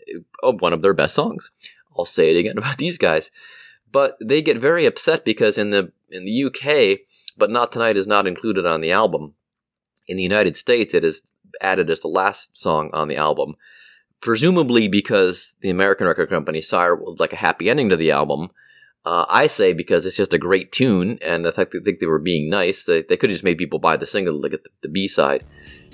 uh, 0.42 0.52
one 0.52 0.72
of 0.72 0.80
their 0.80 0.94
best 0.94 1.14
songs. 1.16 1.50
I'll 1.98 2.06
say 2.06 2.34
it 2.34 2.40
again 2.40 2.56
about 2.56 2.78
these 2.78 2.96
guys. 2.96 3.30
But 3.92 4.16
they 4.24 4.40
get 4.40 4.56
very 4.56 4.86
upset 4.86 5.22
because 5.22 5.58
in 5.58 5.68
the 5.68 5.92
in 6.10 6.24
the 6.24 6.44
UK, 6.44 7.00
But 7.36 7.50
Not 7.50 7.72
Tonight 7.72 7.98
is 7.98 8.06
not 8.06 8.26
included 8.26 8.64
on 8.64 8.80
the 8.80 8.92
album. 8.92 9.34
In 10.08 10.16
the 10.16 10.22
United 10.22 10.56
States, 10.56 10.94
it 10.94 11.04
is 11.04 11.22
added 11.60 11.90
as 11.90 12.00
the 12.00 12.08
last 12.08 12.56
song 12.56 12.88
on 12.94 13.08
the 13.08 13.18
album. 13.18 13.56
Presumably 14.22 14.88
because 14.88 15.56
the 15.60 15.70
American 15.70 16.06
record 16.06 16.30
company 16.30 16.62
saw 16.62 16.94
like 17.18 17.32
a 17.32 17.36
happy 17.36 17.68
ending 17.68 17.88
to 17.90 17.96
the 17.96 18.12
album, 18.12 18.50
uh, 19.04 19.26
I 19.28 19.48
say 19.48 19.72
because 19.72 20.06
it's 20.06 20.16
just 20.16 20.32
a 20.32 20.38
great 20.38 20.70
tune, 20.70 21.18
and 21.22 21.46
I 21.46 21.50
think 21.50 21.72
they, 21.72 22.06
were 22.06 22.20
being 22.20 22.48
nice. 22.48 22.84
They, 22.84 23.02
they 23.02 23.16
could 23.16 23.30
have 23.30 23.34
just 23.34 23.44
made 23.44 23.58
people 23.58 23.80
buy 23.80 23.96
the 23.96 24.06
single 24.06 24.40
to 24.40 24.48
get 24.48 24.62
the, 24.62 24.70
the 24.82 24.88
B 24.88 25.08
side. 25.08 25.44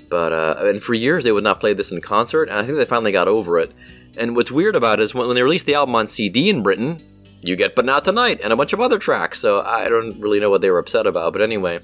But 0.09 0.31
uh, 0.31 0.55
and 0.59 0.81
for 0.81 0.93
years 0.93 1.23
they 1.23 1.31
would 1.31 1.43
not 1.43 1.59
play 1.59 1.73
this 1.73 1.91
in 1.91 2.01
concert, 2.01 2.49
and 2.49 2.59
I 2.59 2.63
think 2.63 2.77
they 2.77 2.85
finally 2.85 3.11
got 3.11 3.27
over 3.27 3.59
it. 3.59 3.71
And 4.15 4.35
what's 4.35 4.51
weird 4.51 4.75
about 4.75 4.99
it 4.99 5.03
is 5.03 5.15
when, 5.15 5.27
when 5.27 5.35
they 5.35 5.43
released 5.43 5.65
the 5.65 5.75
album 5.75 5.95
on 5.95 6.07
CD 6.07 6.49
in 6.49 6.61
Britain, 6.61 6.99
you 7.41 7.55
get 7.55 7.75
"But 7.75 7.85
Not 7.85 8.05
Tonight" 8.05 8.41
and 8.43 8.53
a 8.53 8.55
bunch 8.55 8.73
of 8.73 8.79
other 8.79 8.99
tracks. 8.99 9.39
So 9.39 9.61
I 9.61 9.89
don't 9.89 10.19
really 10.19 10.39
know 10.39 10.51
what 10.51 10.61
they 10.61 10.69
were 10.69 10.79
upset 10.79 11.07
about. 11.07 11.33
But 11.33 11.41
anyway, 11.41 11.79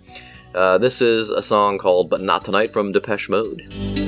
Uh, 0.56 0.78
this 0.78 1.02
is 1.02 1.32
a 1.32 1.44
song 1.44 1.78
called 1.78 2.10
But 2.10 2.22
Not 2.22 2.46
Tonight 2.46 2.72
from 2.72 2.94
Depeche 2.94 3.28
Mode. 3.30 4.05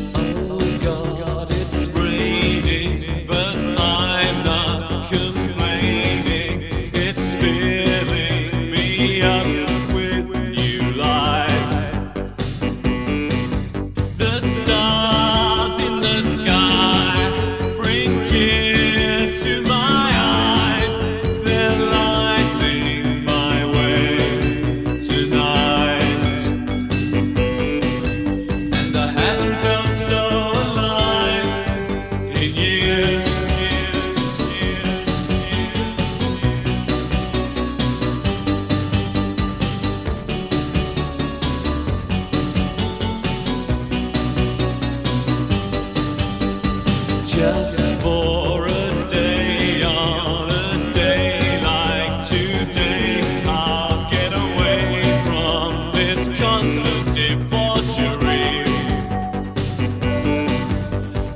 Just 47.38 48.02
for 48.02 48.66
a 48.66 49.10
day 49.12 49.84
on 49.84 50.50
a 50.50 50.92
day 50.92 51.62
like 51.64 52.26
today, 52.26 53.22
I'll 53.46 54.10
get 54.10 54.34
away 54.34 55.04
from 55.28 55.94
this 55.94 56.28
constant 56.40 57.16
debauchery. 57.16 58.64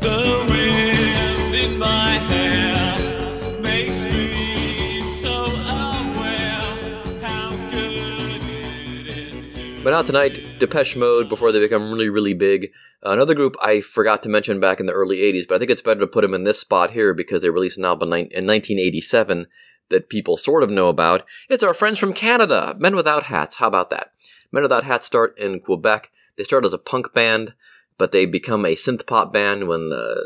The 0.02 0.44
wind 0.50 1.54
in 1.54 1.78
my 1.78 2.14
hair 2.32 3.62
makes 3.62 4.04
me 4.04 5.02
so 5.04 5.44
aware 5.44 6.66
how 7.22 7.56
good 7.70 8.42
it 8.42 9.08
is. 9.08 9.60
But 9.84 9.92
not 9.92 10.08
tonight. 10.08 10.58
Depeche 10.58 10.96
Mode 10.96 11.30
before 11.30 11.52
they 11.52 11.60
become 11.60 11.92
really, 11.92 12.10
really 12.10 12.34
big. 12.34 12.72
Another 13.04 13.34
group 13.34 13.56
I 13.62 13.82
forgot 13.82 14.22
to 14.24 14.30
mention 14.30 14.60
back 14.60 14.80
in 14.80 14.86
the 14.86 14.94
early 14.94 15.18
80s, 15.18 15.48
but 15.48 15.56
I 15.56 15.60
think 15.60 15.72
it's 15.72 15.82
better 15.82 16.00
to 16.02 16.08
put 16.08 16.22
them 16.22 16.36
in 16.36 16.44
this 16.44 16.60
spot 16.60 16.92
here 16.92 17.14
because 17.14 17.42
they 17.42 17.50
released 17.50 17.78
an 17.78 17.86
album 17.86 18.10
in 18.10 18.20
1987 18.20 19.48
that 19.90 20.10
people 20.10 20.38
sort 20.38 20.64
of 20.64 20.70
know 20.70 20.88
about. 20.88 21.26
It's 21.50 21.64
our 21.64 21.74
friends 21.74 21.98
from 21.98 22.14
Canada, 22.14 22.76
Men 22.78 22.96
Without 22.96 23.24
Hats. 23.24 23.58
How 23.58 23.68
about 23.68 23.90
that? 23.90 24.14
Men 24.52 24.64
Without 24.64 24.84
Hats 24.84 25.06
start 25.06 25.38
in 25.38 25.60
Quebec. 25.60 26.12
They 26.38 26.44
start 26.44 26.64
as 26.64 26.74
a 26.74 26.78
punk 26.78 27.14
band, 27.14 27.54
but 27.98 28.12
they 28.12 28.26
become 28.26 28.66
a 28.66 28.76
synth 28.76 29.08
pop 29.08 29.34
band 29.34 29.68
when 29.68 29.92
uh, 29.92 30.22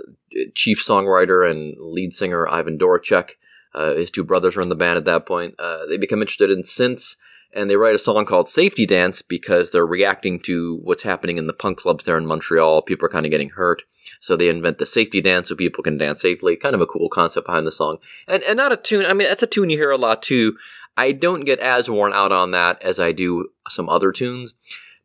chief 0.53 0.83
songwriter 0.85 1.49
and 1.49 1.75
lead 1.79 2.13
singer 2.13 2.47
Ivan 2.47 2.77
Doroschuk, 2.77 3.31
uh, 3.73 3.95
his 3.95 4.11
two 4.11 4.23
brothers 4.23 4.57
are 4.57 4.61
in 4.61 4.69
the 4.69 4.75
band 4.75 4.97
at 4.97 5.05
that 5.05 5.25
point. 5.25 5.55
Uh, 5.57 5.85
they 5.85 5.97
become 5.97 6.21
interested 6.21 6.51
in 6.51 6.63
synths 6.63 7.15
and 7.55 7.69
they 7.69 7.77
write 7.77 7.95
a 7.95 7.99
song 7.99 8.25
called 8.25 8.49
Safety 8.49 8.85
Dance 8.85 9.21
because 9.21 9.71
they're 9.71 9.85
reacting 9.85 10.39
to 10.41 10.79
what's 10.83 11.03
happening 11.03 11.37
in 11.37 11.47
the 11.47 11.53
punk 11.53 11.77
clubs 11.77 12.03
there 12.03 12.17
in 12.17 12.25
Montreal. 12.25 12.81
People 12.81 13.05
are 13.05 13.09
kind 13.09 13.25
of 13.25 13.31
getting 13.31 13.51
hurt. 13.51 13.83
So 14.19 14.35
they 14.35 14.49
invent 14.49 14.77
the 14.77 14.85
safety 14.85 15.21
dance 15.21 15.49
so 15.49 15.55
people 15.55 15.83
can 15.83 15.97
dance 15.97 16.21
safely. 16.21 16.57
Kind 16.57 16.75
of 16.75 16.81
a 16.81 16.85
cool 16.85 17.09
concept 17.09 17.47
behind 17.47 17.65
the 17.65 17.71
song. 17.71 17.97
And, 18.27 18.43
and 18.43 18.57
not 18.57 18.73
a 18.73 18.77
tune, 18.77 19.05
I 19.05 19.13
mean, 19.13 19.27
that's 19.27 19.41
a 19.41 19.47
tune 19.47 19.69
you 19.69 19.77
hear 19.77 19.89
a 19.89 19.97
lot 19.97 20.21
too. 20.21 20.57
I 20.97 21.11
don't 21.11 21.45
get 21.45 21.59
as 21.59 21.89
worn 21.89 22.13
out 22.13 22.31
on 22.31 22.51
that 22.51 22.81
as 22.83 22.99
I 22.99 23.11
do 23.11 23.49
some 23.69 23.89
other 23.89 24.11
tunes. 24.11 24.53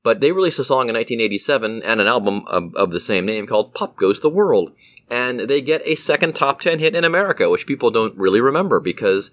But 0.03 0.21
they 0.21 0.33
released 0.33 0.59
a 0.59 0.65
song 0.65 0.89
in 0.89 0.95
1987 0.95 1.83
and 1.83 2.01
an 2.01 2.07
album 2.07 2.45
of, 2.47 2.75
of 2.75 2.91
the 2.91 3.01
same 3.01 3.27
name 3.27 3.47
called 3.47 3.75
Pop 3.75 3.97
Goes 3.97 4.21
the 4.21 4.31
World. 4.31 4.73
And 5.09 5.41
they 5.41 5.61
get 5.61 5.83
a 5.85 5.95
second 5.95 6.35
top 6.35 6.61
10 6.61 6.79
hit 6.79 6.97
in 6.97 7.05
America, 7.05 7.51
which 7.51 7.67
people 7.67 7.91
don't 7.91 8.17
really 8.17 8.41
remember 8.41 8.81
because 8.81 9.31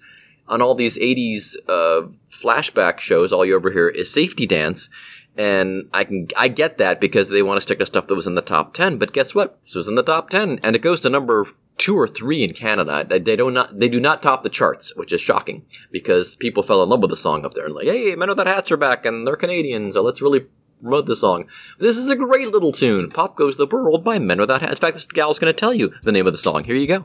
on 0.48 0.62
all 0.62 0.74
these 0.74 0.96
80s 0.96 1.56
uh, 1.68 2.08
flashback 2.30 3.00
shows, 3.00 3.32
all 3.32 3.44
you 3.44 3.56
ever 3.56 3.70
hear 3.70 3.88
is 3.88 4.12
Safety 4.12 4.46
Dance. 4.46 4.88
And 5.36 5.88
I 5.94 6.02
can 6.02 6.26
I 6.36 6.48
get 6.48 6.78
that 6.78 7.00
because 7.00 7.28
they 7.28 7.42
want 7.42 7.58
to 7.58 7.60
stick 7.60 7.78
to 7.78 7.86
stuff 7.86 8.08
that 8.08 8.14
was 8.16 8.26
in 8.26 8.34
the 8.34 8.42
top 8.42 8.74
10. 8.74 8.98
But 8.98 9.12
guess 9.12 9.36
what? 9.36 9.62
This 9.62 9.76
was 9.76 9.86
in 9.86 9.94
the 9.94 10.02
top 10.02 10.30
10, 10.30 10.58
and 10.64 10.74
it 10.74 10.82
goes 10.82 11.00
to 11.02 11.10
number 11.10 11.46
two 11.78 11.96
or 11.96 12.08
three 12.08 12.42
in 12.42 12.52
Canada. 12.52 13.06
They, 13.08 13.20
do 13.20 13.50
not 13.50 13.78
they 13.78 13.88
do 13.88 14.00
not 14.00 14.22
top 14.22 14.42
the 14.42 14.48
charts, 14.48 14.94
which 14.96 15.12
is 15.12 15.20
shocking 15.20 15.64
because 15.90 16.34
people 16.34 16.62
fell 16.62 16.82
in 16.82 16.88
love 16.88 17.00
with 17.00 17.10
the 17.10 17.16
song 17.16 17.44
up 17.44 17.54
there 17.54 17.64
and 17.64 17.74
like, 17.74 17.86
hey, 17.86 18.14
Men 18.16 18.28
Without 18.28 18.48
Hats 18.48 18.70
are 18.72 18.76
back 18.76 19.06
and 19.06 19.26
they're 19.26 19.36
Canadians, 19.36 19.94
so 19.94 20.02
let's 20.02 20.20
really 20.20 20.46
promote 20.82 21.06
the 21.06 21.16
song. 21.16 21.46
This 21.78 21.96
is 21.96 22.10
a 22.10 22.16
great 22.16 22.48
little 22.48 22.72
tune. 22.72 23.10
Pop 23.10 23.36
Goes 23.36 23.56
the 23.56 23.66
World 23.66 24.04
by 24.04 24.18
Men 24.18 24.40
Without 24.40 24.60
Hats. 24.60 24.72
In 24.72 24.76
fact, 24.78 24.94
this 24.94 25.06
gal's 25.06 25.38
going 25.38 25.52
to 25.52 25.58
tell 25.58 25.72
you 25.72 25.94
the 26.02 26.12
name 26.12 26.26
of 26.26 26.32
the 26.32 26.38
song. 26.38 26.64
Here 26.64 26.76
you 26.76 26.86
go. 26.86 27.02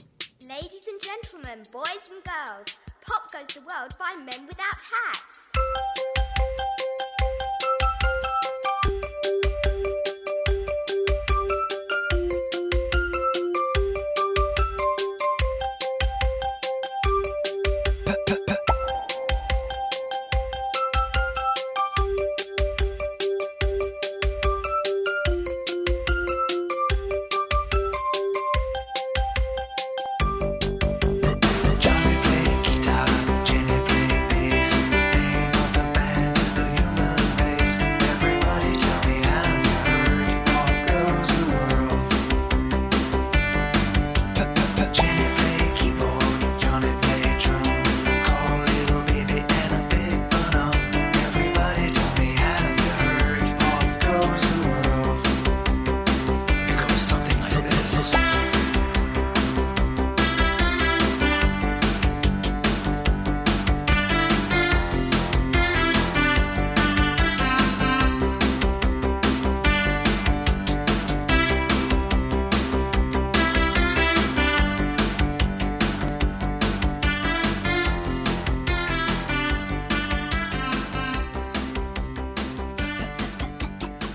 Ladies 0.49 0.87
and 0.87 0.99
gentlemen, 0.99 1.63
boys 1.71 2.11
and 2.11 2.23
girls, 2.23 2.77
Pop 3.05 3.31
Goes 3.31 3.55
the 3.55 3.61
World 3.61 3.95
by 3.99 4.15
Men 4.17 4.47
Without 4.47 4.77
Hats. 4.91 5.42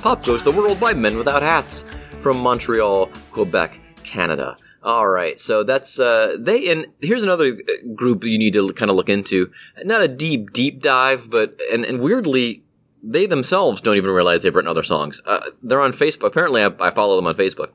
Pop 0.08 0.24
Goes 0.24 0.42
the 0.42 0.50
World 0.50 0.80
by 0.80 0.94
Men 0.94 1.18
Without 1.18 1.42
Hats 1.42 1.84
from 2.22 2.38
Montreal, 2.38 3.10
Quebec, 3.30 3.78
Canada. 4.04 4.56
All 4.82 5.06
right, 5.06 5.38
so 5.38 5.62
that's 5.64 6.00
uh, 6.00 6.34
they. 6.38 6.72
And 6.72 6.86
here's 7.02 7.22
another 7.22 7.48
uh, 7.48 7.92
group 7.94 8.24
you 8.24 8.38
need 8.38 8.54
to 8.54 8.72
kind 8.72 8.90
of 8.90 8.96
look 8.96 9.10
into. 9.10 9.52
Not 9.84 10.00
a 10.00 10.08
deep, 10.08 10.54
deep 10.54 10.80
dive, 10.80 11.28
but 11.28 11.60
and, 11.70 11.84
and 11.84 12.00
weirdly, 12.00 12.64
they 13.02 13.26
themselves 13.26 13.82
don't 13.82 13.98
even 13.98 14.08
realize 14.10 14.44
they've 14.44 14.54
written 14.54 14.70
other 14.70 14.82
songs. 14.82 15.20
Uh, 15.26 15.50
they're 15.62 15.82
on 15.82 15.92
Facebook. 15.92 16.28
Apparently, 16.28 16.62
I, 16.64 16.70
I 16.80 16.90
follow 16.90 17.16
them 17.16 17.26
on 17.26 17.34
Facebook. 17.34 17.72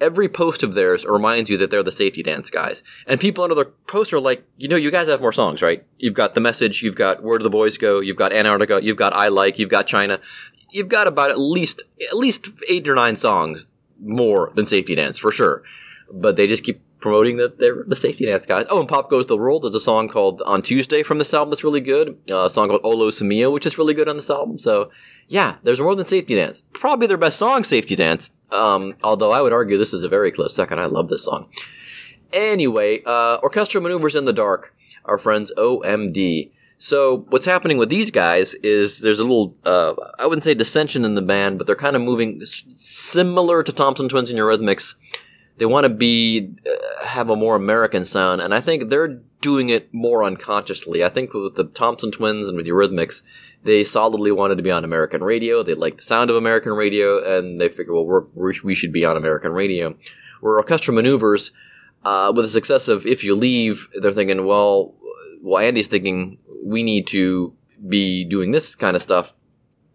Every 0.00 0.28
post 0.28 0.62
of 0.62 0.74
theirs 0.74 1.04
reminds 1.04 1.50
you 1.50 1.56
that 1.58 1.70
they're 1.70 1.82
the 1.82 1.92
safety 1.92 2.22
dance 2.22 2.50
guys. 2.50 2.82
And 3.06 3.20
people 3.20 3.44
under 3.44 3.54
their 3.54 3.66
posts 3.86 4.12
are 4.12 4.20
like, 4.20 4.44
you 4.56 4.66
know, 4.66 4.74
you 4.74 4.90
guys 4.90 5.06
have 5.06 5.20
more 5.20 5.32
songs, 5.32 5.62
right? 5.62 5.86
You've 5.98 6.14
got 6.14 6.34
The 6.34 6.40
Message, 6.40 6.82
you've 6.82 6.96
got 6.96 7.22
Where 7.22 7.38
Do 7.38 7.44
the 7.44 7.50
Boys 7.50 7.78
Go, 7.78 8.00
you've 8.00 8.16
got 8.16 8.32
Antarctica, 8.32 8.82
you've 8.82 8.96
got 8.96 9.12
I 9.12 9.28
Like, 9.28 9.56
you've 9.56 9.68
got 9.68 9.86
China. 9.86 10.18
You've 10.74 10.88
got 10.88 11.06
about 11.06 11.30
at 11.30 11.38
least, 11.38 11.82
at 12.10 12.16
least 12.16 12.48
eight 12.68 12.88
or 12.88 12.96
nine 12.96 13.14
songs 13.14 13.68
more 14.00 14.50
than 14.56 14.66
Safety 14.66 14.96
Dance, 14.96 15.16
for 15.16 15.30
sure. 15.30 15.62
But 16.12 16.34
they 16.34 16.48
just 16.48 16.64
keep 16.64 16.80
promoting 16.98 17.36
that 17.36 17.58
they're 17.58 17.84
the 17.86 17.94
Safety 17.94 18.26
Dance 18.26 18.44
guys. 18.44 18.66
Oh, 18.68 18.80
and 18.80 18.88
Pop 18.88 19.08
Goes 19.08 19.26
the 19.26 19.36
World. 19.36 19.62
There's 19.62 19.76
a 19.76 19.80
song 19.80 20.08
called 20.08 20.42
On 20.42 20.62
Tuesday 20.62 21.04
from 21.04 21.18
this 21.18 21.32
album 21.32 21.50
that's 21.50 21.62
really 21.62 21.80
good. 21.80 22.18
Uh, 22.28 22.46
a 22.46 22.50
song 22.50 22.70
called 22.70 22.80
O 22.82 23.10
Sole 23.10 23.28
Mio, 23.28 23.52
which 23.52 23.66
is 23.66 23.78
really 23.78 23.94
good 23.94 24.08
on 24.08 24.16
this 24.16 24.30
album. 24.30 24.58
So, 24.58 24.90
yeah, 25.28 25.58
there's 25.62 25.80
more 25.80 25.94
than 25.94 26.06
Safety 26.06 26.34
Dance. 26.34 26.64
Probably 26.72 27.06
their 27.06 27.16
best 27.16 27.38
song, 27.38 27.62
Safety 27.62 27.94
Dance. 27.94 28.32
Um, 28.50 28.94
although 29.04 29.30
I 29.30 29.42
would 29.42 29.52
argue 29.52 29.78
this 29.78 29.92
is 29.92 30.02
a 30.02 30.08
very 30.08 30.32
close 30.32 30.56
second. 30.56 30.80
I 30.80 30.86
love 30.86 31.08
this 31.08 31.24
song. 31.24 31.50
Anyway, 32.32 33.00
uh, 33.06 33.38
Orchestral 33.44 33.84
Maneuvers 33.84 34.16
in 34.16 34.24
the 34.24 34.32
Dark, 34.32 34.74
our 35.04 35.18
friends 35.18 35.52
OMD. 35.56 36.50
So 36.78 37.24
what's 37.28 37.46
happening 37.46 37.78
with 37.78 37.88
these 37.88 38.10
guys 38.10 38.54
is 38.56 38.98
there's 38.98 39.20
a 39.20 39.22
little, 39.22 39.56
uh, 39.64 39.94
I 40.18 40.26
wouldn't 40.26 40.44
say 40.44 40.54
dissension 40.54 41.04
in 41.04 41.14
the 41.14 41.22
band, 41.22 41.56
but 41.56 41.66
they're 41.66 41.76
kind 41.76 41.96
of 41.96 42.02
moving 42.02 42.42
similar 42.44 43.62
to 43.62 43.72
Thompson 43.72 44.08
Twins 44.08 44.30
and 44.30 44.38
Eurythmics. 44.38 44.94
They 45.56 45.66
want 45.66 45.84
to 45.84 45.88
be 45.88 46.50
uh, 46.66 47.06
have 47.06 47.30
a 47.30 47.36
more 47.36 47.54
American 47.54 48.04
sound, 48.04 48.40
and 48.40 48.52
I 48.52 48.60
think 48.60 48.88
they're 48.88 49.20
doing 49.40 49.68
it 49.68 49.92
more 49.94 50.24
unconsciously. 50.24 51.04
I 51.04 51.08
think 51.08 51.32
with 51.32 51.54
the 51.54 51.64
Thompson 51.64 52.10
Twins 52.10 52.48
and 52.48 52.56
with 52.56 52.66
Eurythmics, 52.66 53.22
they 53.62 53.84
solidly 53.84 54.32
wanted 54.32 54.56
to 54.56 54.62
be 54.62 54.70
on 54.70 54.84
American 54.84 55.22
radio. 55.22 55.62
They 55.62 55.74
like 55.74 55.96
the 55.98 56.02
sound 56.02 56.28
of 56.30 56.36
American 56.36 56.72
radio, 56.72 57.38
and 57.38 57.60
they 57.60 57.68
figure, 57.68 57.94
well, 57.94 58.28
we 58.34 58.74
should 58.74 58.92
be 58.92 59.04
on 59.04 59.16
American 59.16 59.52
radio. 59.52 59.94
Where 60.40 60.56
Orchestra 60.56 60.92
Maneuvers, 60.92 61.52
uh, 62.04 62.32
with 62.34 62.46
the 62.46 62.50
success 62.50 62.88
of 62.88 63.06
If 63.06 63.22
You 63.22 63.36
Leave, 63.36 63.88
they're 63.94 64.12
thinking, 64.12 64.44
well, 64.44 64.94
well, 65.44 65.62
Andy's 65.62 65.88
thinking 65.88 66.38
we 66.64 66.82
need 66.82 67.06
to 67.08 67.54
be 67.86 68.24
doing 68.24 68.50
this 68.50 68.74
kind 68.74 68.96
of 68.96 69.02
stuff, 69.02 69.34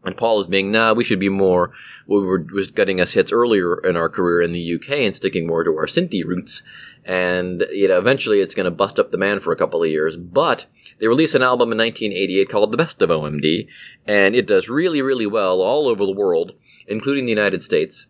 and 0.06 0.16
Paul 0.16 0.40
is 0.40 0.48
being, 0.48 0.72
nah, 0.72 0.94
we 0.94 1.04
should 1.04 1.20
be 1.20 1.28
more 1.28 1.74
what 2.06 2.22
were, 2.22 2.46
was 2.54 2.70
getting 2.70 3.02
us 3.02 3.14
hits 3.14 3.32
earlier 3.32 3.80
in 3.80 3.98
our 3.98 4.10
career 4.10 4.42
in 4.42 4.52
the 4.52 4.76
UK 4.76 4.92
and 5.00 5.16
sticking 5.16 5.48
more 5.48 5.64
to 5.64 5.72
our 5.72 5.88
synthy 5.88 6.24
roots. 6.24 6.62
And 7.04 7.66
you 7.72 7.88
know, 7.88 7.98
eventually 7.98 8.42
it's 8.42 8.54
going 8.54 8.66
to 8.66 8.72
bust 8.72 9.00
up 9.00 9.10
the 9.10 9.18
man 9.18 9.40
for 9.40 9.52
a 9.52 9.58
couple 9.58 9.82
of 9.82 9.90
years. 9.90 10.16
But 10.16 10.68
they 11.00 11.08
released 11.08 11.34
an 11.34 11.42
album 11.42 11.72
in 11.72 11.80
1988 11.80 12.50
called 12.50 12.72
The 12.72 12.78
Best 12.78 13.02
of 13.02 13.10
OMD, 13.10 13.68
and 14.06 14.36
it 14.36 14.46
does 14.46 14.70
really, 14.70 15.02
really 15.02 15.28
well 15.28 15.62
all 15.62 15.88
over 15.88 16.06
the 16.06 16.12
world, 16.12 16.54
including 16.88 17.26
the 17.26 17.32
United 17.32 17.64
States. 17.64 18.06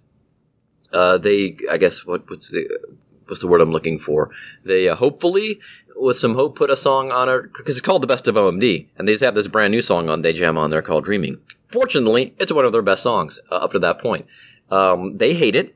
Uh, 0.92 1.18
they, 1.18 1.56
I 1.72 1.78
guess, 1.78 2.06
what, 2.06 2.30
what's 2.30 2.50
the 2.50 2.68
what's 3.30 3.42
the 3.42 3.48
word 3.48 3.62
I'm 3.62 3.72
looking 3.72 4.00
for? 4.00 4.32
They 4.64 4.90
uh, 4.90 4.96
hopefully, 4.96 5.60
with 5.96 6.18
some 6.18 6.36
hope, 6.36 6.56
put 6.56 6.70
a 6.70 6.78
song 6.78 7.12
on 7.12 7.30
it 7.30 7.54
because 7.54 7.78
it's 7.78 7.86
called 7.86 8.04
The 8.04 8.08
Best 8.08 8.28
of 8.28 8.36
OMD, 8.36 8.88
and 8.98 9.08
they 9.08 9.14
just 9.14 9.24
have 9.24 9.36
this 9.36 9.48
brand 9.48 9.72
new 9.72 9.82
song 9.82 10.10
on 10.10 10.22
They 10.22 10.34
Jam 10.34 10.58
on 10.58 10.70
there 10.70 10.82
called 10.82 11.06
Dreaming. 11.06 11.40
Fortunately, 11.68 12.34
it's 12.40 12.52
one 12.52 12.66
of 12.66 12.72
their 12.72 12.82
best 12.82 13.04
songs 13.04 13.40
uh, 13.52 13.56
up 13.56 13.72
to 13.72 13.80
that 13.80 14.00
point. 14.00 14.26
Um, 14.72 15.18
they 15.18 15.34
hate 15.34 15.56
it. 15.56 15.76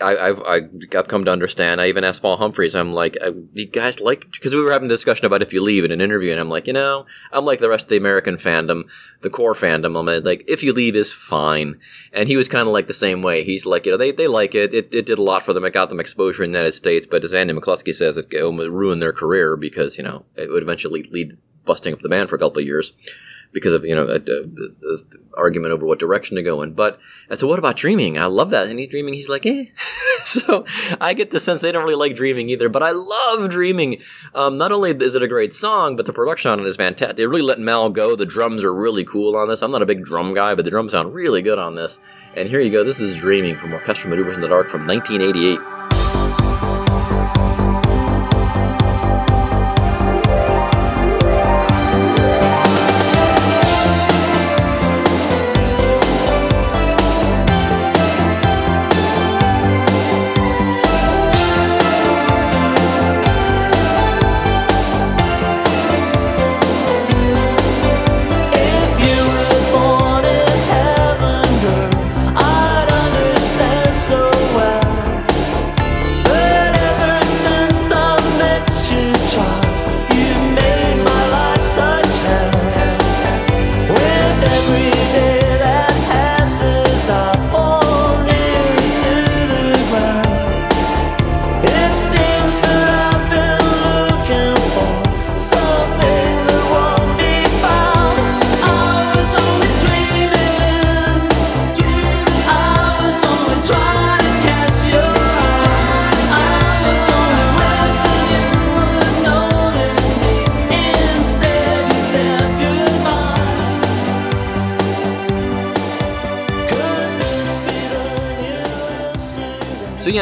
I, 0.00 0.16
I've, 0.16 0.42
I- 0.42 0.98
I've 0.98 1.08
come 1.08 1.24
to 1.24 1.30
understand. 1.30 1.80
I 1.80 1.88
even 1.88 2.04
asked 2.04 2.22
Paul 2.22 2.36
Humphreys. 2.38 2.74
I'm 2.74 2.92
like, 2.92 3.16
uh, 3.20 3.32
you 3.52 3.66
guys 3.66 4.00
like 4.00 4.26
because 4.32 4.54
we 4.54 4.60
were 4.60 4.72
having 4.72 4.86
a 4.86 4.94
discussion 4.94 5.26
about 5.26 5.42
if 5.42 5.52
you 5.52 5.62
leave 5.62 5.84
in 5.84 5.92
an 5.92 6.00
interview, 6.00 6.32
and 6.32 6.40
I'm 6.40 6.48
like, 6.48 6.66
you 6.66 6.72
know, 6.72 7.06
I'm 7.32 7.44
like 7.44 7.60
the 7.60 7.68
rest 7.68 7.84
of 7.84 7.88
the 7.90 7.96
American 7.96 8.36
fandom, 8.36 8.84
the 9.22 9.30
core 9.30 9.54
fandom. 9.54 9.98
I'm 9.98 10.24
like, 10.24 10.44
if 10.48 10.62
you 10.62 10.72
leave 10.72 10.96
is 10.96 11.12
fine, 11.12 11.78
and 12.12 12.28
he 12.28 12.36
was 12.36 12.48
kind 12.48 12.66
of 12.66 12.72
like 12.72 12.86
the 12.88 12.94
same 12.94 13.22
way. 13.22 13.44
He's 13.44 13.66
like, 13.66 13.86
you 13.86 13.92
know, 13.92 13.98
they, 13.98 14.10
they 14.10 14.26
like 14.26 14.54
it. 14.54 14.74
it. 14.74 14.92
It 14.94 15.06
did 15.06 15.18
a 15.18 15.22
lot 15.22 15.42
for 15.42 15.52
them. 15.52 15.64
It 15.64 15.72
got 15.72 15.90
them 15.90 16.00
exposure 16.00 16.42
in 16.42 16.52
the 16.52 16.58
United 16.58 16.74
States, 16.74 17.06
but 17.06 17.22
as 17.22 17.34
Andy 17.34 17.54
McCluskey 17.54 17.94
says, 17.94 18.16
it 18.16 18.34
almost 18.42 18.70
ruined 18.70 19.02
their 19.02 19.12
career 19.12 19.56
because 19.56 19.96
you 19.98 20.04
know 20.04 20.24
it 20.34 20.50
would 20.50 20.62
eventually 20.62 21.04
lead 21.12 21.36
busting 21.64 21.94
up 21.94 22.00
the 22.00 22.08
band 22.08 22.28
for 22.28 22.36
a 22.36 22.38
couple 22.38 22.58
of 22.60 22.66
years 22.66 22.92
because 23.54 23.72
of 23.72 23.84
you 23.84 23.94
know 23.94 24.06
a, 24.08 24.16
a, 24.16 24.94
a- 24.94 24.98
argument 25.36 25.72
over 25.72 25.86
what 25.86 25.98
direction 25.98 26.36
to 26.36 26.42
go 26.42 26.62
in. 26.62 26.74
But 26.74 26.98
I 27.30 27.34
said, 27.34 27.48
what 27.48 27.58
about 27.58 27.76
dreaming? 27.76 28.18
I 28.18 28.26
love 28.26 28.50
that. 28.50 28.68
And 28.68 28.78
he's 28.78 28.90
dreaming. 28.90 29.14
He's 29.14 29.28
like, 29.28 29.46
eh. 29.46 29.66
so 30.24 30.64
I 31.00 31.14
get 31.14 31.30
the 31.30 31.40
sense 31.40 31.60
they 31.60 31.72
don't 31.72 31.84
really 31.84 31.94
like 31.94 32.16
dreaming 32.16 32.50
either. 32.50 32.68
But 32.68 32.82
I 32.82 32.90
love 32.90 33.50
dreaming. 33.50 34.00
Um, 34.34 34.58
not 34.58 34.72
only 34.72 34.90
is 34.90 35.14
it 35.14 35.22
a 35.22 35.28
great 35.28 35.54
song, 35.54 35.96
but 35.96 36.06
the 36.06 36.12
production 36.12 36.50
on 36.50 36.60
it 36.60 36.66
is 36.66 36.76
fantastic. 36.76 37.16
They 37.16 37.26
really 37.26 37.42
let 37.42 37.58
Mal 37.58 37.90
go. 37.90 38.16
The 38.16 38.26
drums 38.26 38.64
are 38.64 38.74
really 38.74 39.04
cool 39.04 39.36
on 39.36 39.48
this. 39.48 39.62
I'm 39.62 39.70
not 39.70 39.82
a 39.82 39.86
big 39.86 40.04
drum 40.04 40.34
guy, 40.34 40.54
but 40.54 40.64
the 40.64 40.70
drums 40.70 40.92
sound 40.92 41.14
really 41.14 41.42
good 41.42 41.58
on 41.58 41.74
this. 41.74 41.98
And 42.36 42.48
here 42.48 42.60
you 42.60 42.70
go. 42.70 42.84
This 42.84 43.00
is 43.00 43.16
Dreaming 43.16 43.58
from 43.58 43.72
Orchestra 43.72 44.10
Maneuvers 44.10 44.36
in 44.36 44.40
the 44.40 44.48
Dark 44.48 44.68
from 44.68 44.86
1988. 44.86 45.83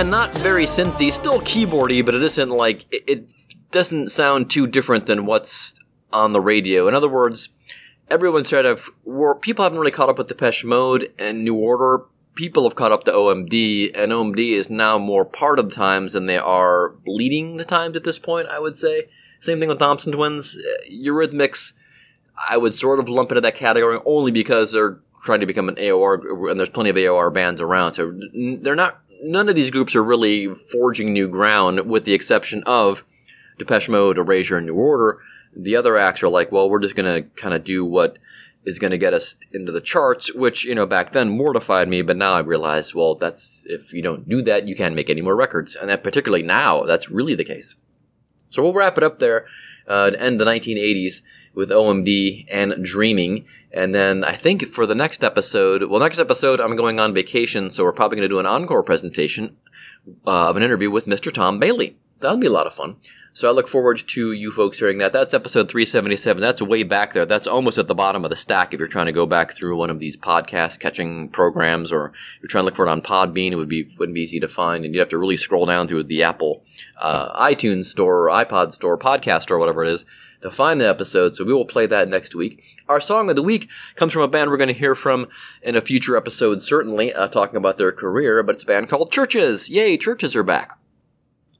Yeah, 0.02 0.10
not 0.10 0.34
very 0.34 0.64
synthy, 0.64 1.12
still 1.12 1.40
keyboardy, 1.40 2.04
but 2.04 2.14
it 2.14 2.22
isn't 2.22 2.50
like 2.50 2.86
it, 2.90 3.04
it 3.06 3.32
doesn't 3.70 4.10
sound 4.10 4.50
too 4.50 4.66
different 4.66 5.06
than 5.06 5.26
what's 5.26 5.74
on 6.12 6.32
the 6.32 6.40
radio. 6.40 6.88
In 6.88 6.94
other 6.94 7.08
words, 7.08 7.50
everyone's 8.10 8.48
sort 8.48 8.66
of 8.66 8.90
people 9.40 9.62
haven't 9.62 9.78
really 9.78 9.92
caught 9.92 10.08
up 10.08 10.18
with 10.18 10.26
Depeche 10.28 10.64
Mode 10.64 11.12
and 11.18 11.44
New 11.44 11.54
Order. 11.54 12.04
People 12.34 12.64
have 12.64 12.74
caught 12.74 12.92
up 12.92 13.04
to 13.04 13.12
OMD, 13.12 13.92
and 13.94 14.10
OMD 14.10 14.52
is 14.52 14.68
now 14.70 14.98
more 14.98 15.24
part 15.24 15.58
of 15.58 15.68
the 15.68 15.74
times 15.74 16.14
than 16.14 16.26
they 16.26 16.38
are 16.38 16.94
leading 17.06 17.58
the 17.58 17.64
times 17.64 17.96
at 17.96 18.04
this 18.04 18.18
point. 18.18 18.48
I 18.48 18.58
would 18.58 18.76
say. 18.76 19.04
Same 19.40 19.58
thing 19.58 19.68
with 19.68 19.80
Thompson 19.80 20.12
Twins, 20.12 20.56
Uh, 20.56 20.90
Eurythmics. 20.90 21.72
I 22.48 22.56
would 22.56 22.74
sort 22.74 23.00
of 23.00 23.08
lump 23.08 23.32
into 23.32 23.40
that 23.40 23.56
category 23.56 23.98
only 24.06 24.30
because 24.30 24.72
they're 24.72 25.00
trying 25.24 25.40
to 25.40 25.46
become 25.46 25.68
an 25.68 25.74
AOR, 25.76 26.50
and 26.50 26.58
there's 26.58 26.68
plenty 26.68 26.90
of 26.90 26.96
AOR 26.96 27.32
bands 27.32 27.60
around. 27.60 27.94
So 27.94 28.12
they're 28.34 28.74
not. 28.74 29.00
None 29.24 29.48
of 29.48 29.54
these 29.54 29.70
groups 29.70 29.94
are 29.94 30.02
really 30.02 30.52
forging 30.52 31.12
new 31.12 31.28
ground, 31.28 31.88
with 31.88 32.04
the 32.04 32.12
exception 32.12 32.64
of 32.66 33.04
Depeche 33.56 33.88
Mode, 33.88 34.18
Erasure, 34.18 34.56
and 34.56 34.66
New 34.66 34.74
Order. 34.74 35.20
The 35.54 35.76
other 35.76 35.96
acts 35.96 36.24
are 36.24 36.28
like, 36.28 36.50
well, 36.50 36.68
we're 36.68 36.80
just 36.80 36.96
going 36.96 37.22
to 37.22 37.28
kind 37.40 37.54
of 37.54 37.62
do 37.62 37.84
what 37.84 38.18
is 38.64 38.80
going 38.80 38.90
to 38.90 38.98
get 38.98 39.14
us 39.14 39.36
into 39.52 39.70
the 39.70 39.80
charts, 39.80 40.34
which 40.34 40.64
you 40.64 40.74
know 40.74 40.86
back 40.86 41.12
then 41.12 41.28
mortified 41.30 41.88
me, 41.88 42.02
but 42.02 42.16
now 42.16 42.32
I 42.32 42.40
realize, 42.40 42.94
well, 42.94 43.14
that's 43.14 43.64
if 43.68 43.92
you 43.92 44.02
don't 44.02 44.28
do 44.28 44.42
that, 44.42 44.66
you 44.66 44.74
can't 44.74 44.94
make 44.94 45.08
any 45.08 45.22
more 45.22 45.36
records, 45.36 45.76
and 45.76 45.88
that 45.88 46.02
particularly 46.02 46.42
now, 46.42 46.84
that's 46.84 47.10
really 47.10 47.34
the 47.36 47.44
case. 47.44 47.76
So 48.50 48.62
we'll 48.62 48.72
wrap 48.72 48.98
it 48.98 49.04
up 49.04 49.20
there 49.20 49.46
uh, 49.86 50.10
to 50.10 50.20
end 50.20 50.40
the 50.40 50.44
1980s 50.44 51.22
with 51.54 51.70
OMD 51.70 52.46
and 52.50 52.84
Dreaming. 52.84 53.46
And 53.72 53.94
then 53.94 54.24
I 54.24 54.34
think 54.34 54.66
for 54.66 54.86
the 54.86 54.94
next 54.94 55.22
episode, 55.22 55.84
well, 55.84 56.00
next 56.00 56.18
episode, 56.18 56.60
I'm 56.60 56.76
going 56.76 56.98
on 56.98 57.14
vacation, 57.14 57.70
so 57.70 57.84
we're 57.84 57.92
probably 57.92 58.16
going 58.16 58.28
to 58.28 58.34
do 58.34 58.38
an 58.38 58.46
encore 58.46 58.82
presentation 58.82 59.56
uh, 60.26 60.48
of 60.48 60.56
an 60.56 60.62
interview 60.62 60.90
with 60.90 61.06
Mr. 61.06 61.32
Tom 61.32 61.58
Bailey. 61.58 61.96
That'll 62.22 62.38
be 62.38 62.46
a 62.46 62.52
lot 62.52 62.66
of 62.66 62.74
fun. 62.74 62.96
So 63.34 63.48
I 63.48 63.52
look 63.52 63.66
forward 63.66 64.02
to 64.06 64.32
you 64.32 64.52
folks 64.52 64.78
hearing 64.78 64.98
that. 64.98 65.14
That's 65.14 65.32
episode 65.32 65.70
377. 65.70 66.38
That's 66.42 66.60
way 66.60 66.82
back 66.82 67.14
there. 67.14 67.24
That's 67.24 67.46
almost 67.46 67.78
at 67.78 67.88
the 67.88 67.94
bottom 67.94 68.24
of 68.24 68.30
the 68.30 68.36
stack 68.36 68.74
if 68.74 68.78
you're 68.78 68.88
trying 68.88 69.06
to 69.06 69.12
go 69.12 69.24
back 69.24 69.52
through 69.52 69.78
one 69.78 69.88
of 69.88 69.98
these 69.98 70.18
podcast 70.18 70.80
catching 70.80 71.30
programs 71.30 71.90
or 71.90 72.12
you're 72.42 72.48
trying 72.48 72.62
to 72.62 72.66
look 72.66 72.76
for 72.76 72.86
it 72.86 72.90
on 72.90 73.00
Podbean. 73.00 73.52
It 73.52 73.56
would 73.56 73.70
be 73.70 73.88
wouldn't 73.98 74.14
be 74.14 74.20
easy 74.20 74.38
to 74.40 74.48
find, 74.48 74.84
and 74.84 74.92
you'd 74.92 75.00
have 75.00 75.08
to 75.08 75.18
really 75.18 75.38
scroll 75.38 75.64
down 75.64 75.88
through 75.88 76.04
the 76.04 76.22
Apple 76.22 76.62
uh, 77.00 77.42
iTunes 77.42 77.86
store, 77.86 78.28
or 78.28 78.44
iPod 78.44 78.72
store, 78.72 78.98
podcast 78.98 79.42
store, 79.42 79.58
whatever 79.58 79.82
it 79.82 79.90
is, 79.90 80.04
to 80.42 80.50
find 80.50 80.78
the 80.78 80.88
episode. 80.88 81.34
So 81.34 81.44
we 81.44 81.54
will 81.54 81.64
play 81.64 81.86
that 81.86 82.10
next 82.10 82.34
week. 82.34 82.62
Our 82.86 83.00
song 83.00 83.30
of 83.30 83.36
the 83.36 83.42
week 83.42 83.70
comes 83.96 84.12
from 84.12 84.22
a 84.22 84.28
band 84.28 84.50
we're 84.50 84.58
going 84.58 84.68
to 84.68 84.74
hear 84.74 84.94
from 84.94 85.28
in 85.62 85.74
a 85.74 85.80
future 85.80 86.18
episode, 86.18 86.60
certainly, 86.60 87.14
uh, 87.14 87.28
talking 87.28 87.56
about 87.56 87.78
their 87.78 87.92
career, 87.92 88.42
but 88.42 88.56
it's 88.56 88.64
a 88.64 88.66
band 88.66 88.90
called 88.90 89.10
Chvrches. 89.10 89.70
Yay, 89.70 89.96
Chvrches 89.96 90.36
are 90.36 90.42
back. 90.42 90.76